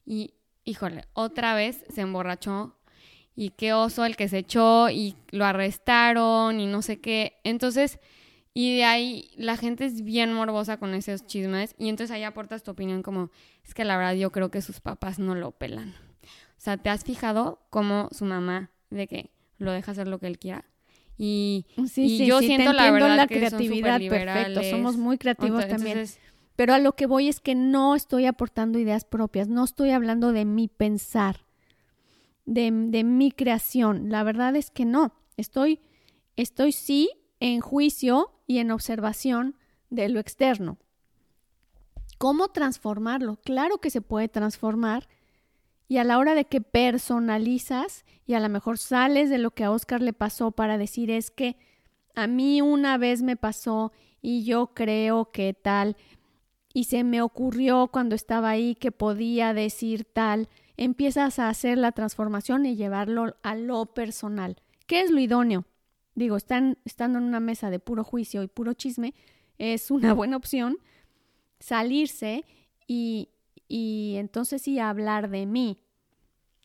y, 0.06 0.34
híjole, 0.64 1.06
otra 1.14 1.54
vez 1.56 1.86
se 1.90 2.02
emborrachó 2.02 2.76
y 3.36 3.52
qué 3.52 3.74
oso 3.74 4.04
el 4.06 4.16
que 4.16 4.28
se 4.28 4.40
echó 4.40 4.90
y 4.90 5.16
lo 5.30 5.46
arrestaron 5.46 6.60
y 6.60 6.66
no 6.66 6.82
sé 6.82 7.00
qué. 7.00 7.40
Entonces, 7.44 8.00
y 8.54 8.76
de 8.76 8.86
ahí 8.86 9.30
la 9.36 9.56
gente 9.56 9.86
es 9.86 10.02
bien 10.02 10.34
morbosa 10.34 10.78
con 10.78 10.96
esos 10.96 11.28
chismes 11.28 11.76
y 11.78 11.90
entonces 11.90 12.16
ahí 12.16 12.24
aportas 12.24 12.64
tu 12.64 12.72
opinión 12.72 13.04
como, 13.04 13.30
es 13.64 13.76
que 13.76 13.86
la 13.86 13.98
verdad 13.98 14.16
yo 14.16 14.32
creo 14.32 14.50
que 14.50 14.64
sus 14.64 14.80
papás 14.80 15.20
no 15.20 15.36
lo 15.36 15.52
pelan. 15.52 15.94
O 16.58 16.60
sea, 16.60 16.78
¿te 16.78 16.90
has 16.90 17.04
fijado 17.04 17.60
cómo 17.70 18.10
su 18.12 18.26
mamá 18.26 18.72
de 18.90 19.08
que 19.08 19.30
lo 19.60 19.72
deja 19.72 19.92
hacer 19.92 20.08
lo 20.08 20.18
que 20.18 20.26
él 20.26 20.40
quiera? 20.40 20.66
Y, 21.20 21.66
sí, 21.88 22.26
yo 22.26 22.40
siento 22.40 22.74
la 22.74 22.92
verdad 22.92 23.16
la 23.16 23.28
creatividad, 23.28 24.00
perfecto, 24.00 24.64
somos 24.64 24.98
muy 24.98 25.18
creativos 25.18 25.68
también. 25.68 26.08
Pero 26.58 26.74
a 26.74 26.80
lo 26.80 26.96
que 26.96 27.06
voy 27.06 27.30
es 27.30 27.40
que 27.40 27.54
no 27.56 27.96
estoy 27.96 28.26
aportando 28.26 28.80
ideas 28.80 29.06
propias, 29.06 29.48
no 29.48 29.64
estoy 29.64 29.92
hablando 29.92 30.34
de 30.34 30.44
mi 30.44 30.68
pensar, 30.68 31.46
de, 32.46 32.72
de 32.72 33.04
mi 33.04 33.32
creación. 33.32 34.10
La 34.10 34.24
verdad 34.24 34.56
es 34.56 34.72
que 34.72 34.84
no. 34.84 35.14
Estoy, 35.38 35.80
estoy 36.36 36.72
sí 36.72 37.12
en 37.40 37.62
juicio 37.62 38.32
y 38.48 38.58
en 38.58 38.72
observación 38.72 39.56
de 39.92 40.10
lo 40.10 40.20
externo. 40.20 40.80
¿Cómo 42.18 42.48
transformarlo? 42.48 43.38
Claro 43.38 43.78
que 43.78 43.92
se 43.92 44.02
puede 44.02 44.28
transformar 44.28 45.08
y 45.88 45.98
a 45.98 46.04
la 46.04 46.18
hora 46.18 46.34
de 46.34 46.46
que 46.46 46.60
personalizas 46.60 48.04
y 48.26 48.34
a 48.34 48.40
lo 48.40 48.50
mejor 48.50 48.80
sales 48.80 49.30
de 49.30 49.38
lo 49.38 49.52
que 49.52 49.64
a 49.64 49.72
Oscar 49.72 50.02
le 50.02 50.12
pasó 50.14 50.50
para 50.50 50.80
decir 50.80 51.12
es 51.12 51.30
que 51.30 51.56
a 52.16 52.26
mí 52.26 52.64
una 52.64 52.98
vez 52.98 53.22
me 53.22 53.36
pasó 53.36 53.92
y 54.24 54.44
yo 54.44 54.74
creo 54.74 55.32
que 55.32 55.54
tal 55.54 55.96
y 56.78 56.84
se 56.84 57.04
me 57.04 57.24
ocurrió 57.24 57.88
cuando 57.88 58.14
estaba 58.14 58.52
ahí 58.52 58.76
que 58.76 58.92
podía 58.92 59.56
decir 59.56 60.06
tal, 60.06 60.48
empiezas 60.78 61.40
a 61.40 61.50
hacer 61.50 61.76
la 61.76 61.92
transformación 61.92 62.68
y 62.68 62.76
llevarlo 62.76 63.36
a 63.42 63.56
lo 63.56 63.88
personal. 63.88 64.62
¿Qué 64.86 65.02
es 65.02 65.10
lo 65.10 65.20
idóneo? 65.20 65.66
digo, 66.14 66.38
están, 66.38 66.78
estando 66.86 67.18
en 67.18 67.26
una 67.26 67.40
mesa 67.40 67.72
de 67.72 67.80
puro 67.80 68.04
juicio 68.04 68.44
y 68.44 68.48
puro 68.48 68.74
chisme, 68.74 69.16
es 69.58 69.90
una 69.90 70.14
buena 70.14 70.38
opción 70.38 70.78
salirse 71.60 72.46
y, 72.86 73.30
y 73.68 74.14
entonces 74.18 74.62
sí 74.62 74.78
hablar 74.78 75.32
de 75.32 75.48
mí. 75.48 75.80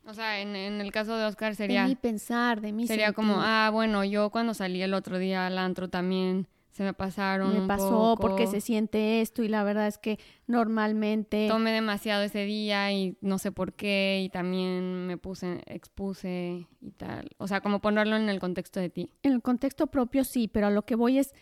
O 0.04 0.12
sea, 0.12 0.40
en, 0.40 0.54
en, 0.54 0.82
el 0.82 0.92
caso 0.92 1.16
de 1.16 1.24
Oscar 1.24 1.54
sería... 1.56 1.84
De 1.84 1.88
mi 1.88 1.94
pensar, 1.94 2.60
de 2.60 2.72
mí 2.74 2.86
Sería 2.86 3.14
como, 3.14 3.36
ah, 3.38 3.70
bueno, 3.72 4.04
yo 4.04 4.28
cuando 4.28 4.52
salí 4.52 4.82
el 4.82 4.92
otro 4.92 5.18
día 5.18 5.46
al 5.46 5.56
antro 5.56 5.88
también 5.88 6.48
se 6.72 6.82
me 6.82 6.94
pasaron. 6.94 7.52
Me 7.52 7.66
pasó 7.66 8.16
porque 8.18 8.46
se 8.46 8.62
siente 8.62 9.20
esto 9.20 9.42
y 9.42 9.48
la 9.48 9.62
verdad 9.62 9.86
es 9.86 9.98
que 9.98 10.18
normalmente... 10.46 11.46
Tomé 11.46 11.70
demasiado 11.70 12.22
ese 12.22 12.44
día 12.46 12.90
y 12.92 13.16
no 13.20 13.38
sé 13.38 13.52
por 13.52 13.74
qué 13.74 14.22
y 14.24 14.30
también 14.30 15.06
me 15.06 15.18
puse, 15.18 15.62
expuse 15.66 16.66
y 16.80 16.90
tal. 16.92 17.28
O 17.36 17.46
sea, 17.46 17.60
como 17.60 17.80
ponerlo 17.80 18.16
en 18.16 18.30
el 18.30 18.40
contexto 18.40 18.80
de 18.80 18.88
ti. 18.88 19.10
En 19.22 19.32
el 19.32 19.42
contexto 19.42 19.86
propio 19.88 20.24
sí, 20.24 20.48
pero 20.48 20.68
a 20.68 20.70
lo 20.70 20.86
que 20.86 20.94
voy 20.94 21.18
es 21.18 21.34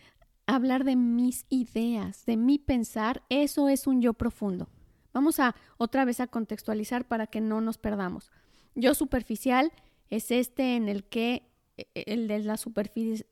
hablar 0.46 0.82
de 0.82 0.96
mis 0.96 1.46
ideas, 1.48 2.26
de 2.26 2.36
mi 2.36 2.58
pensar, 2.58 3.22
eso 3.28 3.68
es 3.68 3.86
un 3.86 4.02
yo 4.02 4.14
profundo. 4.14 4.68
Vamos 5.12 5.38
a 5.38 5.54
otra 5.76 6.04
vez 6.04 6.18
a 6.18 6.26
contextualizar 6.26 7.06
para 7.06 7.28
que 7.28 7.40
no 7.40 7.60
nos 7.60 7.78
perdamos. 7.78 8.32
Yo 8.74 8.94
superficial 8.94 9.72
es 10.08 10.32
este 10.32 10.74
en 10.74 10.88
el 10.88 11.04
que 11.04 11.49
el 11.94 12.28
de 12.28 12.38
la, 12.40 12.56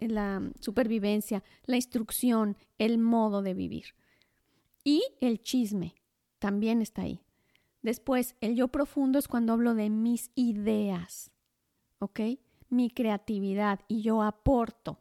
la 0.01 0.53
supervivencia, 0.61 1.43
la 1.65 1.77
instrucción, 1.77 2.57
el 2.79 2.99
modo 2.99 3.43
de 3.43 3.55
vivir. 3.55 3.95
Y 4.85 5.03
el 5.21 5.41
chisme 5.41 5.95
también 6.39 6.83
está 6.83 7.03
ahí. 7.03 7.23
Después, 7.83 8.37
el 8.41 8.57
yo 8.57 8.69
profundo 8.69 9.19
es 9.19 9.29
cuando 9.29 9.53
hablo 9.53 9.75
de 9.75 9.91
mis 9.91 10.31
ideas, 10.35 11.31
¿ok? 11.99 12.21
Mi 12.69 12.91
creatividad 12.91 13.81
y 13.89 14.03
yo 14.03 14.23
aporto, 14.23 14.99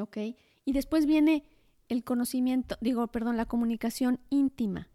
¿ok? 0.00 0.18
Y 0.64 0.72
después 0.72 1.06
viene 1.06 1.44
el 1.88 2.04
conocimiento, 2.04 2.76
digo, 2.80 3.06
perdón, 3.08 3.36
la 3.36 3.46
comunicación 3.46 4.20
íntima. 4.30 4.88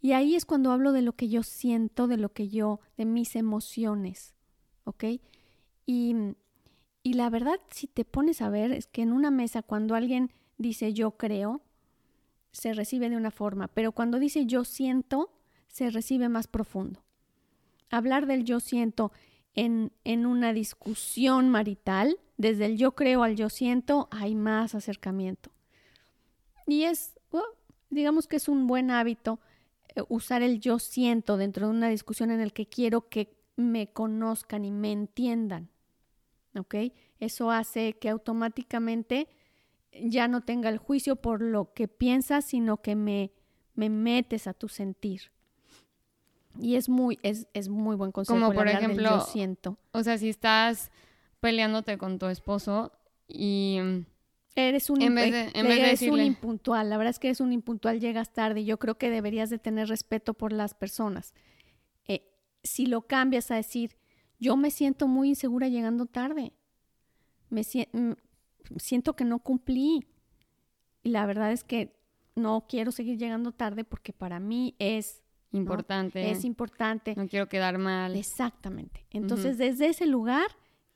Y 0.00 0.12
ahí 0.12 0.34
es 0.34 0.44
cuando 0.44 0.70
hablo 0.70 0.92
de 0.92 1.02
lo 1.02 1.14
que 1.14 1.28
yo 1.28 1.42
siento, 1.42 2.06
de 2.06 2.16
lo 2.16 2.32
que 2.32 2.48
yo, 2.48 2.80
de 2.96 3.04
mis 3.04 3.36
emociones, 3.36 4.34
¿ok? 4.84 5.04
Y, 5.92 7.14
la 7.14 7.30
verdad, 7.30 7.58
si 7.70 7.88
te 7.88 8.04
pones 8.04 8.42
a 8.42 8.48
ver, 8.48 8.70
es 8.70 8.86
que 8.86 9.02
en 9.02 9.12
una 9.12 9.32
mesa 9.32 9.60
cuando 9.62 9.96
alguien 9.96 10.30
dice 10.56 10.92
yo 10.92 11.16
creo, 11.16 11.62
se 12.52 12.72
recibe 12.74 13.10
de 13.10 13.16
una 13.16 13.32
forma, 13.32 13.66
pero 13.66 13.90
cuando 13.90 14.20
dice 14.20 14.46
yo 14.46 14.64
siento, 14.64 15.32
se 15.66 15.90
recibe 15.90 16.28
más 16.28 16.46
profundo. 16.46 17.02
Hablar 17.90 18.26
del 18.26 18.44
yo 18.44 18.60
siento 18.60 19.10
en, 19.54 19.90
en 20.04 20.26
una 20.26 20.52
discusión 20.52 21.48
marital, 21.48 22.20
desde 22.36 22.66
el 22.66 22.76
yo 22.76 22.92
creo 22.92 23.24
al 23.24 23.34
yo 23.34 23.48
siento, 23.48 24.06
hay 24.12 24.36
más 24.36 24.76
acercamiento. 24.76 25.50
Y 26.68 26.84
es, 26.84 27.18
oh, 27.32 27.42
digamos 27.88 28.28
que 28.28 28.36
es 28.36 28.48
un 28.48 28.68
buen 28.68 28.92
hábito 28.92 29.40
eh, 29.96 30.02
usar 30.08 30.42
el 30.42 30.60
yo 30.60 30.78
siento 30.78 31.36
dentro 31.36 31.66
de 31.66 31.72
una 31.72 31.88
discusión 31.88 32.30
en 32.30 32.40
el 32.40 32.52
que 32.52 32.68
quiero 32.68 33.08
que 33.08 33.36
me 33.56 33.92
conozcan 33.92 34.64
y 34.64 34.70
me 34.70 34.92
entiendan. 34.92 35.68
¿Ok? 36.58 36.74
Eso 37.18 37.50
hace 37.50 37.94
que 37.94 38.08
automáticamente 38.08 39.28
ya 39.92 40.28
no 40.28 40.42
tenga 40.42 40.68
el 40.68 40.78
juicio 40.78 41.16
por 41.16 41.42
lo 41.42 41.72
que 41.72 41.88
piensas, 41.88 42.44
sino 42.44 42.78
que 42.78 42.94
me, 42.94 43.32
me 43.74 43.90
metes 43.90 44.46
a 44.46 44.54
tu 44.54 44.68
sentir. 44.68 45.32
Y 46.60 46.76
es 46.76 46.88
muy, 46.88 47.18
es, 47.22 47.46
es 47.54 47.68
muy 47.68 47.96
buen 47.96 48.12
consejo. 48.12 48.38
Como 48.38 48.52
por 48.52 48.68
ejemplo, 48.68 49.10
yo 49.10 49.20
siento. 49.20 49.78
O 49.92 50.02
sea, 50.02 50.18
si 50.18 50.28
estás 50.28 50.90
peleándote 51.40 51.96
con 51.96 52.18
tu 52.18 52.26
esposo 52.26 52.92
y 53.26 53.78
eres 54.56 54.90
un, 54.90 55.00
en 55.00 55.14
vez 55.14 55.32
de, 55.32 55.50
eres 55.54 56.02
un 56.02 56.20
impuntual, 56.20 56.90
la 56.90 56.98
verdad 56.98 57.10
es 57.10 57.18
que 57.18 57.28
eres 57.28 57.40
un 57.40 57.52
impuntual, 57.52 58.00
llegas 58.00 58.32
tarde 58.32 58.60
y 58.60 58.64
yo 58.64 58.78
creo 58.78 58.98
que 58.98 59.10
deberías 59.10 59.48
de 59.48 59.58
tener 59.58 59.88
respeto 59.88 60.34
por 60.34 60.52
las 60.52 60.74
personas. 60.74 61.34
Eh, 62.08 62.28
si 62.62 62.86
lo 62.86 63.02
cambias 63.02 63.50
a 63.50 63.54
decir, 63.54 63.96
yo 64.40 64.56
me 64.56 64.70
siento 64.70 65.06
muy 65.06 65.28
insegura 65.28 65.68
llegando 65.68 66.06
tarde. 66.06 66.52
Me 67.50 67.60
mm, 67.62 68.12
siento 68.78 69.14
que 69.14 69.24
no 69.24 69.38
cumplí. 69.38 70.06
Y 71.02 71.10
la 71.10 71.26
verdad 71.26 71.52
es 71.52 71.62
que 71.62 71.94
no 72.34 72.66
quiero 72.68 72.90
seguir 72.90 73.18
llegando 73.18 73.52
tarde 73.52 73.84
porque 73.84 74.12
para 74.12 74.40
mí 74.40 74.74
es 74.78 75.22
importante. 75.52 76.30
Es 76.30 76.44
importante. 76.44 77.14
No 77.16 77.28
quiero 77.28 77.48
quedar 77.48 77.78
mal. 77.78 78.16
Exactamente. 78.16 79.06
Entonces, 79.10 79.58
desde 79.58 79.88
ese 79.88 80.06
lugar 80.06 80.46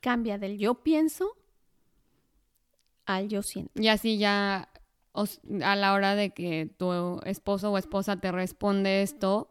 cambia 0.00 0.38
del 0.38 0.58
yo 0.58 0.82
pienso 0.82 1.36
al 3.06 3.28
yo 3.28 3.42
siento. 3.42 3.80
Y 3.80 3.88
así 3.88 4.18
ya 4.18 4.70
a 5.62 5.76
la 5.76 5.92
hora 5.92 6.14
de 6.14 6.30
que 6.30 6.74
tu 6.76 7.20
esposo 7.24 7.70
o 7.70 7.78
esposa 7.78 8.16
te 8.16 8.32
responde 8.32 9.02
esto, 9.02 9.48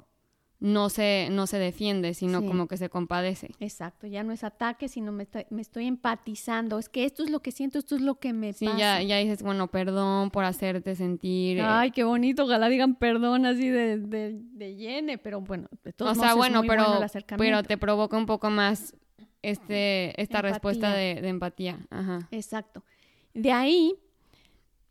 no 0.64 0.90
se, 0.90 1.28
no 1.30 1.46
se 1.46 1.60
defiende, 1.60 2.14
sino 2.14 2.46
como 2.46 2.70
que 2.70 2.78
se 2.78 2.88
compadece. 2.88 3.52
Exacto, 3.60 4.08
ya 4.08 4.24
no 4.24 4.32
es 4.32 4.46
ataque, 4.46 4.88
sino 4.88 5.12
me 5.12 5.24
estoy, 5.24 5.46
me 5.50 5.62
estoy 5.62 5.88
empatizando. 5.88 6.80
Es 6.80 6.88
que 6.88 7.04
esto 7.04 7.22
es 7.22 7.30
lo 7.30 7.42
que 7.42 7.52
siento, 7.52 7.80
esto 7.80 7.98
es 7.98 8.02
lo 8.02 8.16
que 8.16 8.32
me 8.32 8.54
sí, 8.54 8.66
ya, 8.78 9.02
ya 9.02 9.18
dices, 9.18 9.44
bueno, 9.44 9.68
perdón 9.68 10.32
por 10.32 10.46
hacerte 10.46 10.96
sentir. 10.96 11.58
Eh". 11.58 11.64
Ay, 11.66 11.92
qué 11.92 12.06
bonito, 12.06 12.46
ojalá 12.46 12.70
digan 12.70 12.96
perdón 12.96 13.46
así 13.46 13.68
de, 13.68 13.98
de, 13.98 14.40
de 14.42 14.76
llene, 14.78 15.18
pero 15.18 15.42
bueno, 15.42 15.68
de 15.84 15.92
todos 15.92 16.18
O 16.18 16.22
sea, 16.22 16.34
bueno, 16.34 16.62
pero, 16.66 17.02
pero 17.38 17.62
te 17.64 17.78
provoca 17.78 18.16
un 18.16 18.26
poco 18.26 18.50
más 18.50 18.96
este, 19.42 20.20
esta 20.22 20.42
respuesta 20.42 20.94
de, 20.94 21.20
de, 21.22 21.28
empatía. 21.28 21.78
Ajá. 21.90 22.30
Exacto. 22.32 22.86
De 23.34 23.52
ahí, 23.52 23.96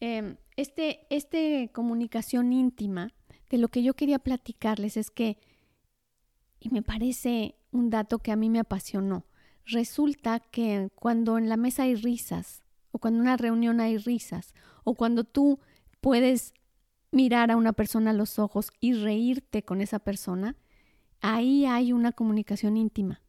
eh, 0.01 0.37
este, 0.57 1.07
este 1.09 1.71
comunicación 1.73 2.53
íntima, 2.53 3.11
de 3.49 3.57
lo 3.57 3.69
que 3.69 3.83
yo 3.83 3.95
quería 3.95 4.19
platicarles 4.19 4.99
es 4.99 5.11
que 5.11 5.39
y 6.63 6.71
me 6.71 6.83
parece 6.83 7.57
un 7.73 7.91
dato 7.91 8.21
que 8.21 8.31
a 8.31 8.37
mí 8.37 8.49
me 8.49 8.61
apasionó. 8.61 9.27
Resulta 9.67 10.39
que 10.39 10.91
cuando 10.95 11.37
en 11.37 11.49
la 11.49 11.57
mesa 11.57 11.83
hay 11.83 11.97
risas, 11.97 12.63
o 12.93 12.99
cuando 12.99 13.19
en 13.19 13.23
una 13.23 13.37
reunión 13.37 13.81
hay 13.81 13.99
risas, 13.99 14.55
o 14.85 14.95
cuando 14.95 15.25
tú 15.25 15.59
puedes 16.01 16.55
mirar 17.11 17.51
a 17.51 17.57
una 17.57 17.73
persona 17.73 18.11
a 18.11 18.15
los 18.15 18.39
ojos 18.39 18.71
y 18.79 18.95
reírte 18.95 19.65
con 19.65 19.81
esa 19.81 19.99
persona, 19.99 20.57
ahí 21.21 21.67
hay 21.67 21.93
una 21.93 22.13
comunicación 22.13 22.77
íntima. 22.77 23.21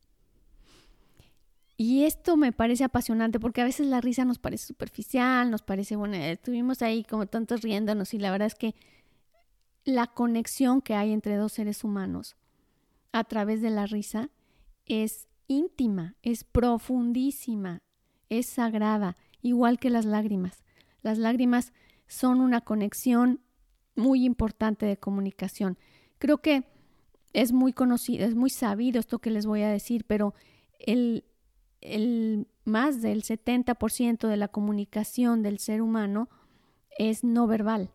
y 1.75 2.04
esto 2.04 2.38
me 2.38 2.52
parece 2.52 2.84
apasionante 2.84 3.40
porque 3.40 3.62
a 3.62 3.66
veces 3.66 3.88
la 3.88 4.00
risa 4.00 4.25
nos 4.25 4.38
parece 4.38 4.68
superficial, 4.68 5.50
nos 5.50 5.63
parece, 5.63 5.96
bueno, 5.96 6.16
estuvimos 6.16 6.84
ahí 6.84 7.04
como 7.04 7.25
tantos 7.25 7.62
riéndonos 7.62 8.13
y 8.13 8.20
la 8.20 8.32
verdad 8.32 8.46
es 8.46 8.56
que 8.56 8.75
la 9.84 10.08
conexión 10.08 10.82
que 10.82 10.94
hay 10.94 11.12
entre 11.12 11.36
dos 11.36 11.54
seres 11.54 11.84
humanos 11.84 12.38
a 13.13 13.24
través 13.24 13.62
de 13.62 13.70
la 13.70 13.86
risa 13.86 14.29
es 14.86 15.27
íntima, 15.48 16.15
es 16.22 16.43
profundísima, 16.43 17.84
es 18.29 18.48
sagrada, 18.48 19.15
igual 19.41 19.79
que 19.79 19.89
las 19.89 20.05
lágrimas. 20.05 20.63
Las 21.01 21.17
lágrimas 21.17 21.72
son 22.08 22.41
una 22.41 22.62
conexión 22.62 23.39
muy 23.96 24.25
importante 24.25 24.86
de 24.86 24.98
comunicación. 24.98 25.77
Creo 26.17 26.39
que 26.39 26.63
es 27.34 27.51
muy 27.51 27.72
conocido, 27.72 28.25
es 28.25 28.36
muy 28.36 28.50
sabido 28.50 29.00
esto 29.00 29.20
que 29.20 29.29
les 29.29 29.46
voy 29.46 29.62
a 29.62 29.70
decir, 29.70 30.05
pero 30.05 30.34
el, 30.79 31.24
el 31.82 32.48
más 32.65 33.01
del 33.01 33.24
70% 33.24 34.27
de 34.27 34.38
la 34.38 34.48
comunicación 34.48 35.43
del 35.43 35.60
ser 35.60 35.82
humano 35.82 36.29
es 36.98 37.24
no 37.24 37.46
verbal. 37.48 37.91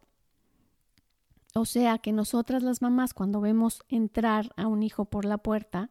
O 1.55 1.64
sea 1.64 1.99
que 1.99 2.12
nosotras 2.12 2.62
las 2.62 2.83
mamás 2.83 3.14
cuando 3.14 3.40
vemos 3.40 3.83
entrar 3.88 4.52
a 4.57 4.67
un 4.67 4.83
hijo 4.83 5.07
por 5.07 5.25
la 5.25 5.38
puerta, 5.38 5.90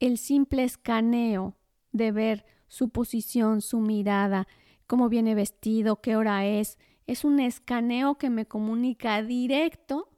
el 0.00 0.18
simple 0.18 0.64
escaneo 0.64 1.56
de 1.92 2.12
ver 2.12 2.46
su 2.66 2.88
posición, 2.88 3.60
su 3.60 3.78
mirada, 3.80 4.48
cómo 4.86 5.08
viene 5.08 5.34
vestido, 5.34 6.00
qué 6.00 6.16
hora 6.16 6.46
es, 6.46 6.78
es 7.06 7.24
un 7.24 7.40
escaneo 7.40 8.16
que 8.16 8.30
me 8.30 8.46
comunica 8.46 9.22
directo 9.22 10.08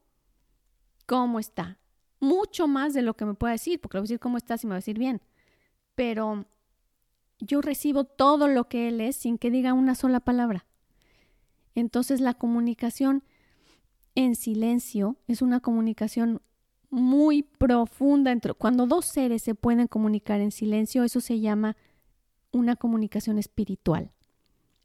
cómo 1.06 1.38
está. 1.38 1.78
Mucho 2.20 2.66
más 2.66 2.94
de 2.94 3.02
lo 3.02 3.14
que 3.14 3.24
me 3.24 3.34
pueda 3.34 3.52
decir, 3.52 3.80
porque 3.80 3.96
le 3.96 4.00
voy 4.00 4.04
a 4.04 4.08
decir 4.08 4.20
cómo 4.20 4.38
estás 4.38 4.64
y 4.64 4.66
me 4.66 4.70
va 4.70 4.76
a 4.76 4.78
decir 4.78 4.98
bien. 4.98 5.20
Pero 5.94 6.46
yo 7.40 7.60
recibo 7.60 8.04
todo 8.04 8.48
lo 8.48 8.68
que 8.68 8.88
él 8.88 9.00
es 9.00 9.16
sin 9.16 9.38
que 9.38 9.50
diga 9.50 9.72
una 9.72 9.94
sola 9.94 10.20
palabra. 10.20 10.66
Entonces 11.74 12.20
la 12.20 12.34
comunicación 12.34 13.24
en 14.14 14.36
silencio 14.36 15.16
es 15.26 15.42
una 15.42 15.60
comunicación 15.60 16.40
muy 16.90 17.42
profunda. 17.42 18.32
Entre, 18.32 18.54
cuando 18.54 18.86
dos 18.86 19.06
seres 19.06 19.42
se 19.42 19.54
pueden 19.54 19.88
comunicar 19.88 20.40
en 20.40 20.52
silencio, 20.52 21.04
eso 21.04 21.20
se 21.20 21.40
llama 21.40 21.76
una 22.52 22.76
comunicación 22.76 23.38
espiritual, 23.38 24.12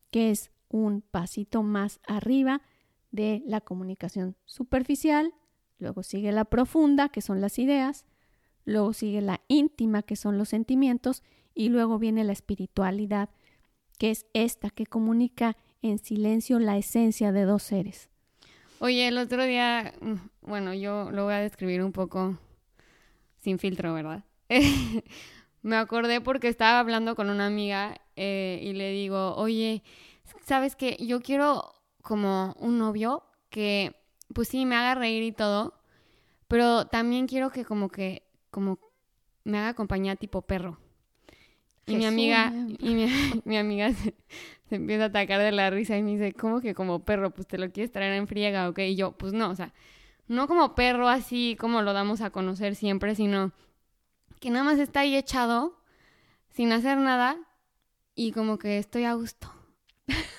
que 0.09 0.31
es 0.31 0.51
un 0.69 1.01
pasito 1.01 1.63
más 1.63 1.99
arriba 2.07 2.61
de 3.11 3.43
la 3.45 3.61
comunicación 3.61 4.35
superficial, 4.45 5.33
luego 5.77 6.03
sigue 6.03 6.31
la 6.31 6.45
profunda, 6.45 7.09
que 7.09 7.21
son 7.21 7.41
las 7.41 7.59
ideas, 7.59 8.05
luego 8.65 8.93
sigue 8.93 9.21
la 9.21 9.41
íntima, 9.47 10.03
que 10.03 10.15
son 10.15 10.37
los 10.37 10.49
sentimientos, 10.49 11.23
y 11.53 11.69
luego 11.69 11.99
viene 11.99 12.23
la 12.23 12.33
espiritualidad, 12.33 13.29
que 13.97 14.11
es 14.11 14.25
esta 14.33 14.69
que 14.69 14.85
comunica 14.85 15.57
en 15.81 15.97
silencio 15.99 16.59
la 16.59 16.77
esencia 16.77 17.31
de 17.31 17.43
dos 17.43 17.63
seres. 17.63 18.09
Oye, 18.81 19.09
el 19.09 19.17
otro 19.17 19.43
día, 19.43 19.93
mm, 19.99 20.13
bueno, 20.41 20.73
yo 20.73 21.11
lo 21.11 21.25
voy 21.25 21.33
a 21.33 21.39
describir 21.39 21.83
un 21.83 21.91
poco 21.91 22.37
sin 23.39 23.59
filtro, 23.59 23.93
¿verdad? 23.93 24.23
Me 25.61 25.75
acordé 25.75 26.21
porque 26.21 26.47
estaba 26.47 26.79
hablando 26.79 27.15
con 27.15 27.29
una 27.29 27.47
amiga 27.47 27.99
eh, 28.15 28.59
y 28.63 28.71
le 28.73 28.91
digo, 28.91 29.35
oye, 29.35 29.83
sabes 30.45 30.77
que 30.77 30.95
yo 31.05 31.19
quiero 31.21 31.73
como 32.01 32.55
un 32.57 32.77
novio 32.77 33.23
que, 33.49 33.95
pues 34.33 34.47
sí, 34.47 34.65
me 34.65 34.75
haga 34.77 34.95
reír 34.95 35.23
y 35.23 35.33
todo, 35.33 35.73
pero 36.47 36.85
también 36.85 37.27
quiero 37.27 37.51
que 37.51 37.65
como 37.65 37.89
que, 37.89 38.23
como 38.49 38.79
me 39.43 39.59
haga 39.59 39.73
compañía 39.73 40.15
tipo 40.15 40.41
perro. 40.41 40.79
Y 41.89 41.95
mi 41.95 42.05
amiga, 42.05 42.53
y 42.79 42.95
mi, 43.45 43.57
amiga 43.57 43.91
se, 43.93 44.15
empieza 44.69 45.03
a 45.03 45.07
atacar 45.07 45.41
de 45.41 45.51
la 45.51 45.69
risa 45.69 45.97
y 45.97 46.03
me 46.03 46.11
dice, 46.11 46.33
¿cómo 46.33 46.61
que 46.61 46.75
como 46.75 46.99
perro? 47.03 47.31
Pues 47.31 47.47
te 47.47 47.57
lo 47.57 47.71
quieres 47.71 47.91
traer 47.91 48.13
en 48.13 48.27
friega, 48.27 48.69
¿ok? 48.69 48.79
Y 48.79 48.95
yo, 48.95 49.13
pues 49.13 49.33
no, 49.33 49.49
o 49.49 49.55
sea, 49.55 49.73
no 50.27 50.47
como 50.47 50.75
perro 50.75 51.07
así 51.07 51.57
como 51.59 51.81
lo 51.81 51.93
damos 51.93 52.21
a 52.21 52.29
conocer 52.29 52.75
siempre, 52.75 53.15
sino 53.15 53.51
que 54.39 54.51
nada 54.51 54.63
más 54.63 54.79
está 54.79 55.01
ahí 55.01 55.15
echado, 55.15 55.81
sin 56.51 56.71
hacer 56.71 56.97
nada, 56.97 57.37
y 58.15 58.31
como 58.31 58.59
que 58.59 58.77
estoy 58.77 59.05
a 59.05 59.13
gusto. 59.13 59.51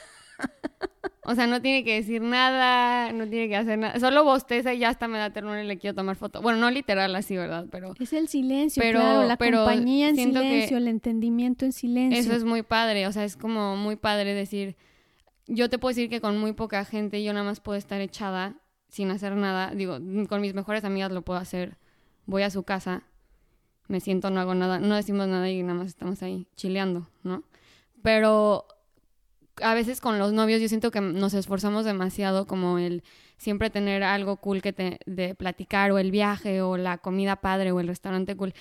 O 1.30 1.34
sea, 1.34 1.46
no 1.46 1.62
tiene 1.62 1.84
que 1.84 1.94
decir 1.94 2.22
nada, 2.22 3.12
no 3.12 3.28
tiene 3.28 3.48
que 3.48 3.56
hacer 3.56 3.78
nada. 3.78 4.00
Solo 4.00 4.24
bosteza 4.24 4.74
y 4.74 4.80
ya 4.80 4.88
hasta 4.88 5.06
me 5.06 5.18
da 5.18 5.30
ternura 5.30 5.62
y 5.62 5.66
le 5.66 5.78
quiero 5.78 5.94
tomar 5.94 6.16
foto. 6.16 6.42
Bueno, 6.42 6.58
no 6.58 6.70
literal 6.70 7.14
así, 7.14 7.36
¿verdad? 7.36 7.66
Pero 7.70 7.94
es 8.00 8.12
el 8.12 8.28
silencio, 8.28 8.82
pero, 8.82 8.98
claro, 8.98 9.28
la 9.28 9.36
compañía 9.36 10.08
en 10.08 10.16
silencio, 10.16 10.76
el 10.76 10.88
entendimiento 10.88 11.64
en 11.64 11.72
silencio. 11.72 12.20
Eso 12.20 12.34
es 12.34 12.44
muy 12.44 12.62
padre, 12.62 13.06
o 13.06 13.12
sea, 13.12 13.24
es 13.24 13.36
como 13.36 13.76
muy 13.76 13.96
padre 13.96 14.34
decir, 14.34 14.76
yo 15.46 15.70
te 15.70 15.78
puedo 15.78 15.90
decir 15.90 16.10
que 16.10 16.20
con 16.20 16.38
muy 16.38 16.52
poca 16.52 16.84
gente 16.84 17.22
yo 17.22 17.32
nada 17.32 17.44
más 17.44 17.60
puedo 17.60 17.78
estar 17.78 18.00
echada 18.00 18.56
sin 18.88 19.10
hacer 19.10 19.36
nada. 19.36 19.72
Digo, 19.74 19.98
con 20.28 20.40
mis 20.40 20.54
mejores 20.54 20.84
amigas 20.84 21.12
lo 21.12 21.22
puedo 21.22 21.38
hacer. 21.38 21.78
Voy 22.26 22.42
a 22.42 22.50
su 22.50 22.64
casa, 22.64 23.04
me 23.88 24.00
siento, 24.00 24.30
no 24.30 24.40
hago 24.40 24.54
nada, 24.54 24.78
no 24.78 24.94
decimos 24.94 25.28
nada 25.28 25.48
y 25.50 25.62
nada 25.62 25.74
más 25.74 25.88
estamos 25.88 26.22
ahí 26.22 26.48
chileando, 26.56 27.08
¿no? 27.22 27.44
Pero 28.02 28.66
a 29.62 29.74
veces 29.74 30.00
con 30.00 30.18
los 30.18 30.32
novios 30.32 30.60
yo 30.60 30.68
siento 30.68 30.90
que 30.90 31.00
nos 31.00 31.34
esforzamos 31.34 31.84
demasiado 31.84 32.46
como 32.46 32.78
el 32.78 33.02
siempre 33.36 33.70
tener 33.70 34.02
algo 34.02 34.36
cool 34.36 34.60
que 34.60 34.72
te, 34.72 34.98
de 35.06 35.34
platicar 35.34 35.92
o 35.92 35.98
el 35.98 36.10
viaje 36.10 36.60
o 36.62 36.76
la 36.76 36.98
comida 36.98 37.36
padre 37.36 37.72
o 37.72 37.80
el 37.80 37.88
restaurante 37.88 38.36
cool. 38.36 38.52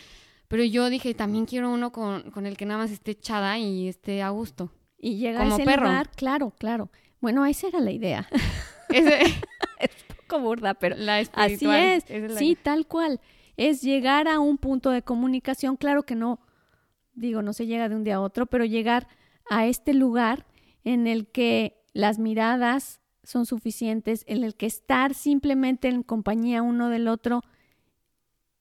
Pero 0.47 0.63
yo 0.63 0.89
dije, 0.89 1.13
también 1.13 1.45
quiero 1.45 1.71
uno 1.71 1.91
con, 1.91 2.45
el 2.45 2.57
que 2.57 2.65
nada 2.65 2.79
más 2.79 2.91
esté 2.91 3.12
echada 3.12 3.57
y 3.59 3.88
esté 3.88 4.23
a 4.23 4.29
gusto. 4.29 4.71
Y 4.97 5.17
llega 5.17 5.39
como 5.39 5.53
a 5.53 5.57
ese 5.57 5.65
perro. 5.65 5.85
lugar, 5.85 6.09
claro, 6.15 6.53
claro. 6.57 6.89
Bueno, 7.21 7.45
esa 7.45 7.67
era 7.67 7.79
la 7.79 7.91
idea. 7.91 8.27
es 8.89 9.93
poco 10.17 10.39
burda, 10.39 10.73
pero 10.73 10.95
así 11.33 11.67
es. 11.69 12.05
sí, 12.38 12.57
tal 12.62 12.88
cual. 12.88 13.19
Es 13.57 13.81
llegar 13.81 14.27
a 14.27 14.39
un 14.39 14.57
punto 14.57 14.89
de 14.89 15.01
comunicación, 15.01 15.75
claro 15.75 16.03
que 16.03 16.15
no, 16.15 16.39
digo, 17.13 17.41
no 17.41 17.53
se 17.53 17.67
llega 17.67 17.89
de 17.89 17.95
un 17.95 18.03
día 18.03 18.15
a 18.15 18.21
otro, 18.21 18.45
pero 18.45 18.63
llegar 18.63 19.07
a 19.49 19.67
este 19.67 19.93
lugar 19.93 20.45
en 20.83 21.07
el 21.07 21.27
que 21.27 21.81
las 21.93 22.19
miradas 22.19 22.99
son 23.23 23.45
suficientes, 23.45 24.23
en 24.27 24.43
el 24.43 24.55
que 24.55 24.65
estar 24.65 25.13
simplemente 25.13 25.87
en 25.87 26.03
compañía 26.03 26.61
uno 26.61 26.89
del 26.89 27.07
otro 27.07 27.41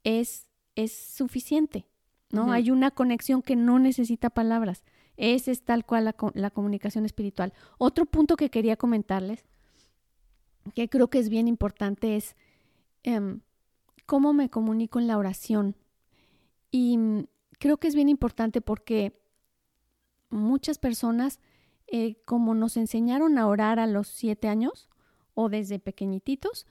es, 0.04 0.48
es 0.76 0.92
suficiente, 0.92 1.86
¿no? 2.30 2.52
Hay 2.52 2.70
una 2.70 2.90
conexión 2.90 3.42
que 3.42 3.56
no 3.56 3.78
necesita 3.78 4.30
palabras. 4.30 4.84
Esa 5.16 5.50
es 5.50 5.62
tal 5.62 5.84
cual 5.84 6.14
la, 6.34 6.50
comunicación 6.50 7.04
espiritual. 7.04 7.52
Otro 7.76 8.06
punto 8.06 8.36
que 8.36 8.50
quería 8.50 8.76
comentarles, 8.76 9.44
que 10.74 10.88
creo 10.88 11.08
que 11.08 11.18
es 11.18 11.28
bien 11.28 11.48
importante, 11.48 12.16
es 12.16 12.36
em, 13.02 13.40
cómo 14.06 14.32
me 14.32 14.48
comunico 14.48 15.00
en 15.00 15.08
la 15.08 15.18
oración. 15.18 15.76
Y 16.70 16.98
mm, 16.98 17.26
creo 17.58 17.78
que 17.78 17.88
es 17.88 17.94
bien 17.94 18.08
importante 18.08 18.60
porque 18.60 19.20
muchas 20.30 20.78
personas 20.78 21.40
eh, 21.90 22.16
como 22.24 22.54
nos 22.54 22.76
enseñaron 22.76 23.38
a 23.38 23.46
orar 23.46 23.78
a 23.78 23.86
los 23.86 24.08
siete 24.08 24.48
años 24.48 24.88
o 25.34 25.48
desde 25.48 25.78
pequeñititos, 25.78 26.66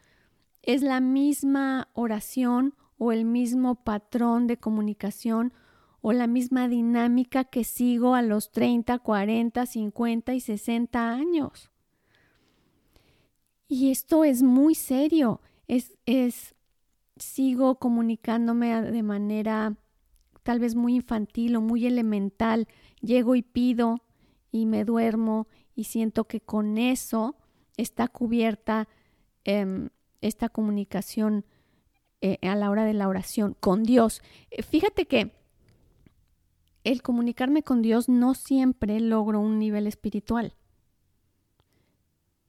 es 0.61 0.81
la 0.81 0.99
misma 0.99 1.89
oración 1.93 2.75
o 2.97 3.11
el 3.11 3.25
mismo 3.25 3.75
patrón 3.75 4.47
de 4.47 4.57
comunicación 4.57 5.53
o 6.01 6.13
la 6.13 6.27
misma 6.27 6.67
dinámica 6.67 7.43
que 7.43 7.63
sigo 7.63 8.15
a 8.15 8.21
los 8.21 8.51
30, 8.51 8.99
40, 8.99 9.65
50 9.65 10.33
y 10.33 10.39
60 10.39 11.09
años. 11.09 11.71
Y 13.67 13.91
esto 13.91 14.23
es 14.23 14.43
muy 14.43 14.75
serio. 14.75 15.41
Es, 15.67 15.97
es, 16.05 16.55
sigo 17.17 17.79
comunicándome 17.79 18.81
de 18.81 19.03
manera 19.03 19.75
tal 20.43 20.59
vez 20.59 20.75
muy 20.75 20.95
infantil 20.95 21.57
o 21.57 21.61
muy 21.61 21.85
elemental. 21.85 22.67
Llego 23.01 23.35
y 23.35 23.41
pido, 23.41 24.01
y 24.51 24.65
me 24.65 24.85
duermo 24.85 25.47
y 25.75 25.85
siento 25.85 26.25
que 26.25 26.41
con 26.41 26.77
eso 26.77 27.35
está 27.77 28.07
cubierta 28.07 28.87
em, 29.43 29.89
esta 30.21 30.49
comunicación 30.49 31.45
eh, 32.21 32.39
a 32.41 32.55
la 32.55 32.69
hora 32.71 32.83
de 32.85 32.93
la 32.93 33.07
oración 33.07 33.55
con 33.59 33.83
Dios. 33.83 34.21
Eh, 34.49 34.63
fíjate 34.63 35.05
que 35.05 35.35
el 36.83 37.01
comunicarme 37.01 37.63
con 37.63 37.81
Dios 37.81 38.09
no 38.09 38.33
siempre 38.33 38.99
logro 38.99 39.39
un 39.39 39.59
nivel 39.59 39.87
espiritual. 39.87 40.55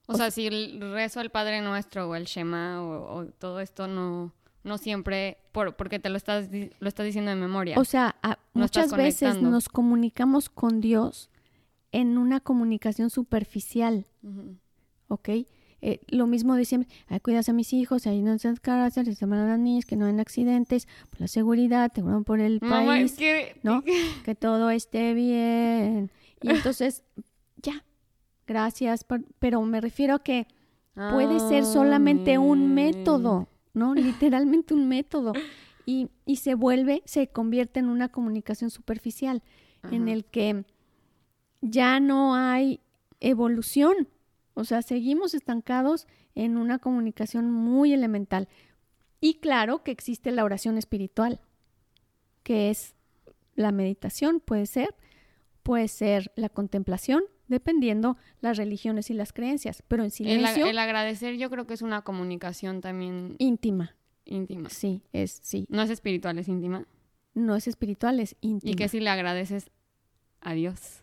O, 0.07 0.15
sea, 0.15 0.31
si 0.31 0.47
el 0.47 0.81
rezo 0.93 1.21
al 1.21 1.31
Padre 1.31 1.61
Nuestro 1.61 2.09
o 2.09 2.15
el 2.15 2.25
Shema 2.25 2.83
o, 2.83 3.27
todo 3.39 3.61
esto 3.61 3.89
no, 3.89 4.33
no 4.65 4.79
siempre, 4.79 5.37
por, 5.53 5.77
porque 5.77 5.99
te 5.99 6.09
lo 6.09 6.17
estás, 6.17 6.49
lo 6.79 6.89
estás 6.89 7.05
diciendo 7.05 7.31
de 7.31 7.37
memoria. 7.37 7.79
O 7.79 7.85
sea, 7.85 8.17
muchas 8.55 8.91
veces 8.97 9.43
nos 9.43 9.69
comunicamos 9.69 10.49
con 10.49 10.81
Dios 10.81 11.29
en 11.93 12.19
una 12.19 12.41
comunicación 12.41 13.11
superficial, 13.11 14.07
¿ok? 15.09 15.29
eh, 15.81 16.01
lo 16.09 16.27
mismo 16.27 16.55
de 16.55 16.65
siempre, 16.65 16.93
ay, 17.07 17.21
cuidas 17.21 17.49
a 17.49 17.53
mis 17.53 17.73
hijos, 17.73 18.07
ahí 18.07 18.21
no 18.21 18.37
se 18.39 18.53
cárcel, 18.57 19.15
se 19.15 19.25
a 19.25 19.29
las 19.29 19.59
niñas, 19.59 19.85
que 19.85 19.97
no 19.97 20.07
hayan 20.07 20.21
accidentes, 20.21 20.89
por 21.11 21.21
la 21.21 21.29
seguridad, 21.29 21.93
te 21.93 22.03
por 22.03 22.41
el 22.41 22.61
país, 22.61 23.15
que... 23.15 23.59
¿no? 23.63 23.83
que 24.25 24.35
todo 24.35 24.71
esté 24.71 25.15
bien. 25.15 26.11
Y 26.43 26.51
entonces, 26.51 27.05
ya, 27.57 27.85
gracias, 28.47 29.07
pero 29.39 29.63
me 29.63 29.81
refiero 29.81 30.17
a 30.17 30.23
que 30.23 30.49
puede 30.95 31.39
ser 31.39 31.65
solamente 31.65 32.39
un 32.39 32.75
método, 32.75 33.49
¿no? 33.73 33.95
Literalmente 33.95 34.75
un 34.75 34.89
método. 34.89 35.33
Y, 35.87 36.09
y 36.27 36.37
se 36.37 36.55
vuelve, 36.55 37.03
se 37.07 37.29
convierte 37.29 37.79
en 37.79 37.89
una 37.89 38.09
comunicación 38.09 38.71
superficial, 38.71 39.43
en 39.93 40.09
el 40.09 40.25
que 40.25 40.65
ya 41.61 42.01
no 42.01 42.35
hay 42.35 42.81
evolución. 43.21 44.09
O 44.55 44.65
sea, 44.65 44.83
seguimos 44.83 45.35
estancados 45.35 46.07
en 46.35 46.57
una 46.57 46.79
comunicación 46.79 47.51
muy 47.51 47.93
elemental. 47.93 48.49
Y 49.21 49.35
claro 49.35 49.83
que 49.83 49.91
existe 49.91 50.31
la 50.31 50.45
oración 50.45 50.79
espiritual, 50.79 51.41
que 52.43 52.71
es 52.71 52.95
la 53.55 53.73
meditación, 53.73 54.41
puede 54.41 54.67
ser, 54.67 54.95
puede 55.63 55.89
ser 55.89 56.33
la 56.37 56.49
contemplación, 56.49 57.25
dependiendo 57.49 58.17
las 58.41 58.57
religiones 58.57 59.11
y 59.11 59.15
las 59.15 59.33
creencias, 59.33 59.83
pero 59.89 60.05
en 60.05 60.11
silencio. 60.11 60.67
El, 60.67 60.79
agradecer 60.79 61.37
yo 61.37 61.51
creo 61.51 61.67
que 61.67 61.75
es 61.75 61.83
una 61.83 62.03
comunicación 62.03 62.81
también 62.81 63.35
íntima. 63.39 63.97
Íntima. 64.25 64.69
Sí, 64.71 65.03
es 65.13 65.41
sí. 65.43 65.67
No 65.71 65.83
es 65.83 65.91
espiritual, 65.91 66.39
es 66.39 66.49
íntima. 66.49 66.87
No 67.35 67.57
es 67.57 67.67
espiritual, 67.67 68.21
es 68.21 68.37
íntima. 68.41 68.71
Y 68.71 68.77
que 68.77 68.89
si 68.89 69.01
le 69.01 69.11
agradeces 69.11 69.71
a 70.41 70.53
Dios. 70.53 71.03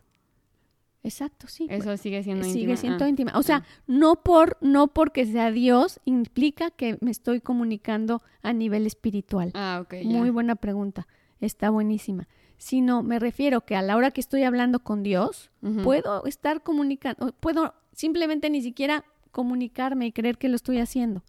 Exacto, 1.05 1.47
sí. 1.47 1.67
Eso 1.69 1.95
sigue 1.97 2.23
siendo 2.23 2.47
íntima. 2.47 2.61
Sigue 2.61 2.77
siendo 2.77 3.05
ah. 3.05 3.07
íntima. 3.07 3.31
O 3.35 3.43
sea, 3.43 3.57
ah. 3.57 3.65
no 3.85 4.23
por 4.23 4.57
no 4.61 4.87
porque 4.87 5.27
sea 5.27 5.51
Dios 5.51 5.99
implica 6.03 6.71
que 6.71 6.97
me 6.99 7.11
estoy 7.11 7.41
comunicando 7.41 8.23
a 8.41 8.53
nivel 8.53 8.87
espiritual. 8.87 9.51
Ah, 9.53 9.81
ok. 9.83 10.03
Muy 10.03 10.31
buena 10.31 10.55
pregunta. 10.55 11.07
Está 11.39 11.69
buenísima. 11.69 12.27
Sino 12.57 13.03
me 13.03 13.19
refiero 13.19 13.61
que 13.61 13.75
a 13.75 13.83
la 13.83 13.95
hora 13.95 14.09
que 14.09 14.19
estoy 14.19 14.43
hablando 14.43 14.79
con 14.79 15.03
Dios, 15.03 15.51
puedo 15.83 16.25
estar 16.25 16.63
comunicando, 16.63 17.35
puedo 17.39 17.75
simplemente 17.91 18.49
ni 18.49 18.63
siquiera 18.63 19.05
comunicarme 19.31 20.07
y 20.07 20.11
creer 20.11 20.39
que 20.39 20.49
lo 20.49 20.55
estoy 20.55 20.79
haciendo. 20.79 21.23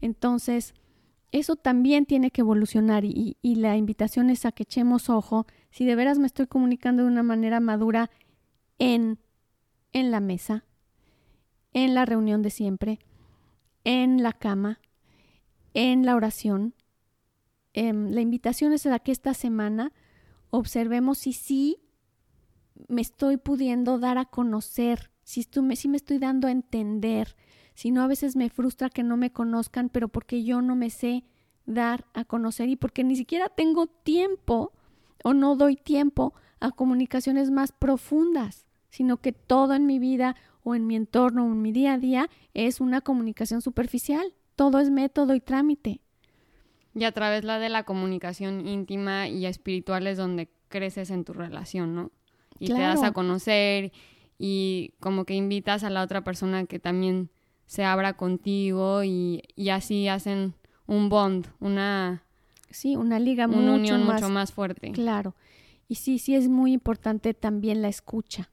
Entonces, 0.00 0.72
eso 1.30 1.56
también 1.56 2.06
tiene 2.06 2.30
que 2.30 2.40
evolucionar 2.40 3.04
y, 3.04 3.36
y 3.42 3.56
la 3.56 3.76
invitación 3.76 4.30
es 4.30 4.46
a 4.46 4.52
que 4.52 4.62
echemos 4.62 5.10
ojo 5.10 5.46
si 5.70 5.84
de 5.84 5.96
veras 5.96 6.18
me 6.18 6.26
estoy 6.26 6.46
comunicando 6.46 7.02
de 7.02 7.08
una 7.08 7.24
manera 7.24 7.58
madura 7.58 8.10
en, 8.78 9.18
en 9.92 10.10
la 10.10 10.20
mesa, 10.20 10.64
en 11.72 11.94
la 11.94 12.04
reunión 12.04 12.42
de 12.42 12.50
siempre, 12.50 12.98
en 13.84 14.22
la 14.22 14.32
cama, 14.32 14.80
en 15.74 16.06
la 16.06 16.16
oración. 16.16 16.74
Em, 17.72 18.10
la 18.10 18.20
invitación 18.20 18.72
es 18.72 18.86
a 18.86 18.98
que 18.98 19.12
esta 19.12 19.34
semana 19.34 19.92
observemos 20.50 21.18
si 21.18 21.32
sí 21.32 21.78
me 22.88 23.00
estoy 23.00 23.36
pudiendo 23.36 23.98
dar 23.98 24.18
a 24.18 24.24
conocer, 24.24 25.10
si, 25.24 25.46
me, 25.62 25.76
si 25.76 25.88
me 25.88 25.96
estoy 25.96 26.18
dando 26.18 26.48
a 26.48 26.52
entender, 26.52 27.36
si 27.74 27.90
no 27.90 28.02
a 28.02 28.06
veces 28.06 28.36
me 28.36 28.50
frustra 28.50 28.90
que 28.90 29.02
no 29.02 29.16
me 29.16 29.32
conozcan, 29.32 29.88
pero 29.88 30.08
porque 30.08 30.44
yo 30.44 30.62
no 30.62 30.76
me 30.76 30.90
sé 30.90 31.24
dar 31.66 32.06
a 32.14 32.24
conocer 32.24 32.68
y 32.68 32.76
porque 32.76 33.04
ni 33.04 33.16
siquiera 33.16 33.48
tengo 33.48 33.86
tiempo 33.86 34.72
o 35.24 35.34
no 35.34 35.56
doy 35.56 35.76
tiempo 35.76 36.34
a 36.64 36.70
comunicaciones 36.70 37.50
más 37.50 37.72
profundas, 37.72 38.64
sino 38.88 39.18
que 39.18 39.32
todo 39.32 39.74
en 39.74 39.84
mi 39.84 39.98
vida 39.98 40.34
o 40.62 40.74
en 40.74 40.86
mi 40.86 40.96
entorno 40.96 41.44
o 41.44 41.48
en 41.48 41.60
mi 41.60 41.72
día 41.72 41.92
a 41.92 41.98
día 41.98 42.30
es 42.54 42.80
una 42.80 43.02
comunicación 43.02 43.60
superficial. 43.60 44.34
Todo 44.56 44.78
es 44.78 44.88
método 44.88 45.34
y 45.34 45.40
trámite. 45.40 46.00
Y 46.94 47.04
a 47.04 47.12
través 47.12 47.44
la 47.44 47.58
de 47.58 47.68
la 47.68 47.82
comunicación 47.82 48.66
íntima 48.66 49.28
y 49.28 49.44
espiritual 49.44 50.06
es 50.06 50.16
donde 50.16 50.48
creces 50.68 51.10
en 51.10 51.24
tu 51.24 51.34
relación, 51.34 51.94
¿no? 51.94 52.12
Y 52.58 52.68
te 52.68 52.80
das 52.80 53.02
a 53.02 53.12
conocer 53.12 53.92
y 54.38 54.94
como 55.00 55.26
que 55.26 55.34
invitas 55.34 55.84
a 55.84 55.90
la 55.90 56.02
otra 56.02 56.24
persona 56.24 56.64
que 56.64 56.78
también 56.78 57.30
se 57.66 57.84
abra 57.84 58.14
contigo 58.14 59.04
y, 59.04 59.42
así 59.70 60.08
hacen 60.08 60.54
un 60.86 61.10
bond, 61.10 61.48
una... 61.60 62.22
Sí, 62.70 62.96
una 62.96 63.18
liga 63.18 63.46
una 63.46 63.74
unión 63.74 64.04
mucho 64.04 64.30
más 64.30 64.52
fuerte. 64.52 64.92
Claro. 64.92 65.34
Y 65.88 65.96
sí, 65.96 66.18
sí 66.18 66.34
es 66.34 66.48
muy 66.48 66.72
importante 66.72 67.34
también 67.34 67.82
la 67.82 67.88
escucha. 67.88 68.50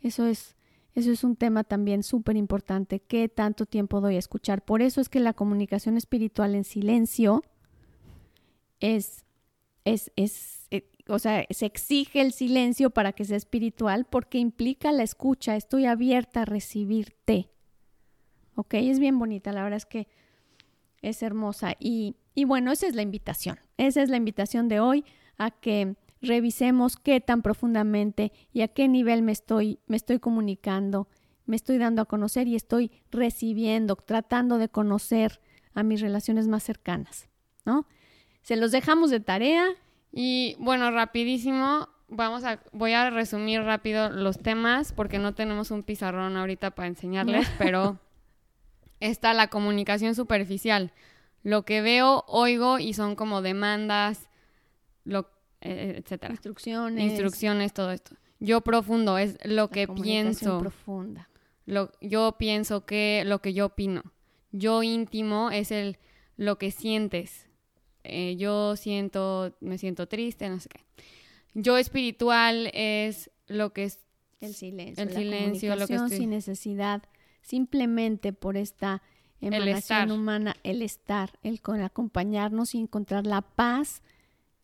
Eso 0.00 0.26
es, 0.26 0.56
eso 0.94 1.10
es 1.10 1.24
un 1.24 1.36
tema 1.36 1.64
también 1.64 2.02
súper 2.02 2.36
importante. 2.36 3.00
¿Qué 3.00 3.28
tanto 3.28 3.66
tiempo 3.66 4.00
doy 4.00 4.16
a 4.16 4.18
escuchar? 4.18 4.64
Por 4.64 4.82
eso 4.82 5.00
es 5.00 5.08
que 5.08 5.20
la 5.20 5.32
comunicación 5.32 5.96
espiritual 5.96 6.54
en 6.54 6.64
silencio 6.64 7.42
es, 8.80 9.24
es, 9.84 10.10
es, 10.16 10.66
eh, 10.70 10.90
o 11.08 11.18
sea, 11.18 11.46
se 11.50 11.66
exige 11.66 12.20
el 12.20 12.32
silencio 12.32 12.90
para 12.90 13.12
que 13.12 13.24
sea 13.24 13.36
espiritual 13.36 14.06
porque 14.06 14.38
implica 14.38 14.92
la 14.92 15.02
escucha. 15.02 15.56
Estoy 15.56 15.86
abierta 15.86 16.42
a 16.42 16.44
recibirte. 16.44 17.48
¿Ok? 18.54 18.74
Es 18.74 18.98
bien 18.98 19.18
bonita, 19.18 19.52
la 19.52 19.62
verdad 19.62 19.78
es 19.78 19.86
que 19.86 20.08
es 21.00 21.22
hermosa. 21.22 21.74
Y, 21.78 22.16
y 22.34 22.44
bueno, 22.44 22.70
esa 22.72 22.86
es 22.86 22.94
la 22.94 23.02
invitación. 23.02 23.58
Esa 23.78 24.02
es 24.02 24.10
la 24.10 24.16
invitación 24.16 24.68
de 24.68 24.80
hoy 24.80 25.04
a 25.38 25.50
que 25.50 25.96
revisemos 26.22 26.96
qué 26.96 27.20
tan 27.20 27.42
profundamente 27.42 28.32
y 28.52 28.62
a 28.62 28.68
qué 28.68 28.88
nivel 28.88 29.22
me 29.22 29.32
estoy, 29.32 29.80
me 29.86 29.96
estoy 29.96 30.20
comunicando, 30.20 31.08
me 31.46 31.56
estoy 31.56 31.78
dando 31.78 32.00
a 32.02 32.06
conocer 32.06 32.46
y 32.48 32.54
estoy 32.54 32.92
recibiendo, 33.10 33.96
tratando 33.96 34.58
de 34.58 34.68
conocer 34.68 35.40
a 35.74 35.82
mis 35.82 36.00
relaciones 36.00 36.48
más 36.48 36.62
cercanas, 36.62 37.28
¿no? 37.64 37.86
Se 38.42 38.56
los 38.56 38.72
dejamos 38.72 39.10
de 39.10 39.20
tarea. 39.20 39.66
Y 40.12 40.56
bueno, 40.58 40.90
rapidísimo, 40.90 41.88
vamos 42.08 42.44
a, 42.44 42.60
voy 42.72 42.92
a 42.92 43.10
resumir 43.10 43.62
rápido 43.62 44.10
los 44.10 44.38
temas 44.38 44.92
porque 44.92 45.18
no 45.18 45.34
tenemos 45.34 45.70
un 45.70 45.82
pizarrón 45.82 46.36
ahorita 46.36 46.72
para 46.72 46.88
enseñarles, 46.88 47.48
pero 47.58 47.98
está 49.00 49.32
la 49.32 49.48
comunicación 49.48 50.14
superficial. 50.14 50.92
Lo 51.42 51.64
que 51.64 51.80
veo, 51.82 52.24
oigo 52.28 52.78
y 52.78 52.94
son 52.94 53.16
como 53.16 53.42
demandas, 53.42 54.28
lo 55.04 55.28
etcétera. 55.62 56.32
Instrucciones. 56.32 57.04
Instrucciones, 57.04 57.72
todo 57.72 57.90
esto. 57.90 58.16
Yo 58.40 58.60
profundo 58.60 59.18
es 59.18 59.38
lo 59.44 59.70
que 59.70 59.86
pienso. 59.86 60.58
profunda. 60.58 61.28
Lo, 61.64 61.92
yo 62.00 62.36
pienso 62.38 62.84
que 62.84 63.22
lo 63.24 63.40
que 63.40 63.54
yo 63.54 63.66
opino. 63.66 64.02
Yo 64.50 64.82
íntimo 64.82 65.50
es 65.50 65.70
el 65.70 65.98
lo 66.36 66.58
que 66.58 66.70
sientes. 66.70 67.46
Eh, 68.04 68.36
yo 68.36 68.74
siento, 68.76 69.56
me 69.60 69.78
siento 69.78 70.08
triste, 70.08 70.48
no 70.48 70.58
sé 70.58 70.68
qué. 70.68 70.80
Yo 71.54 71.78
espiritual 71.78 72.70
es 72.74 73.30
lo 73.46 73.72
que 73.72 73.84
es 73.84 74.00
el 74.40 74.54
silencio, 74.54 75.04
el 75.04 75.12
silencio, 75.12 75.76
lo 75.76 75.86
que 75.86 75.94
estoy... 75.94 76.16
sin 76.16 76.30
necesidad, 76.30 77.02
simplemente 77.42 78.32
por 78.32 78.56
esta 78.56 79.02
emanación 79.40 80.10
humana, 80.10 80.56
el 80.64 80.82
estar, 80.82 81.38
el 81.42 81.60
con 81.60 81.80
acompañarnos 81.80 82.74
y 82.74 82.78
encontrar 82.78 83.26
la 83.26 83.42
paz 83.42 84.02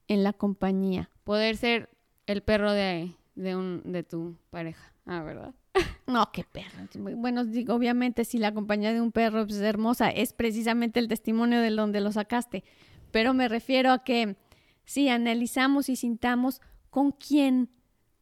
en 0.08 0.24
la 0.24 0.32
compañía. 0.32 1.10
Poder 1.24 1.56
ser 1.56 1.90
el 2.26 2.42
perro 2.42 2.72
de, 2.72 3.14
de, 3.34 3.56
un, 3.56 3.82
de 3.84 4.02
tu 4.02 4.36
pareja. 4.50 4.92
Ah, 5.06 5.22
¿verdad? 5.22 5.54
No, 6.06 6.32
qué 6.32 6.42
perro. 6.42 6.86
Bueno, 7.16 7.44
digo, 7.44 7.74
obviamente 7.74 8.24
si 8.24 8.38
la 8.38 8.54
compañía 8.54 8.94
de 8.94 9.00
un 9.02 9.12
perro 9.12 9.42
es 9.42 9.60
hermosa, 9.60 10.08
es 10.08 10.32
precisamente 10.32 11.00
el 11.00 11.06
testimonio 11.06 11.60
de 11.60 11.70
donde 11.70 12.00
lo 12.00 12.10
sacaste. 12.12 12.64
Pero 13.10 13.34
me 13.34 13.46
refiero 13.46 13.92
a 13.92 14.04
que 14.04 14.36
si 14.84 15.10
analizamos 15.10 15.90
y 15.90 15.96
sintamos 15.96 16.62
con 16.88 17.12
quién 17.12 17.68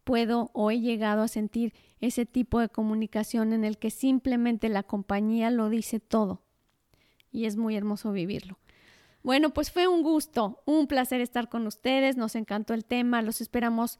puedo 0.02 0.50
o 0.52 0.72
he 0.72 0.80
llegado 0.80 1.22
a 1.22 1.28
sentir 1.28 1.74
ese 2.00 2.26
tipo 2.26 2.60
de 2.60 2.68
comunicación 2.68 3.52
en 3.52 3.64
el 3.64 3.78
que 3.78 3.90
simplemente 3.90 4.68
la 4.68 4.82
compañía 4.82 5.50
lo 5.50 5.68
dice 5.68 6.00
todo. 6.00 6.42
Y 7.30 7.44
es 7.44 7.56
muy 7.56 7.76
hermoso 7.76 8.10
vivirlo. 8.10 8.58
Bueno, 9.26 9.50
pues 9.50 9.72
fue 9.72 9.88
un 9.88 10.04
gusto, 10.04 10.62
un 10.66 10.86
placer 10.86 11.20
estar 11.20 11.48
con 11.48 11.66
ustedes, 11.66 12.16
nos 12.16 12.36
encantó 12.36 12.74
el 12.74 12.84
tema, 12.84 13.22
los 13.22 13.40
esperamos 13.40 13.98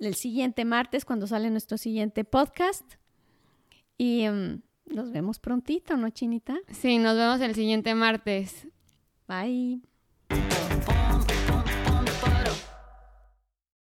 el 0.00 0.16
siguiente 0.16 0.64
martes 0.64 1.04
cuando 1.04 1.28
sale 1.28 1.48
nuestro 1.48 1.78
siguiente 1.78 2.24
podcast 2.24 2.82
y 3.96 4.22
em, 4.22 4.62
nos 4.86 5.12
vemos 5.12 5.38
prontito, 5.38 5.96
¿no, 5.96 6.10
Chinita? 6.10 6.58
Sí, 6.72 6.98
nos 6.98 7.16
vemos 7.16 7.40
el 7.40 7.54
siguiente 7.54 7.94
martes. 7.94 8.66
Bye. 9.28 9.80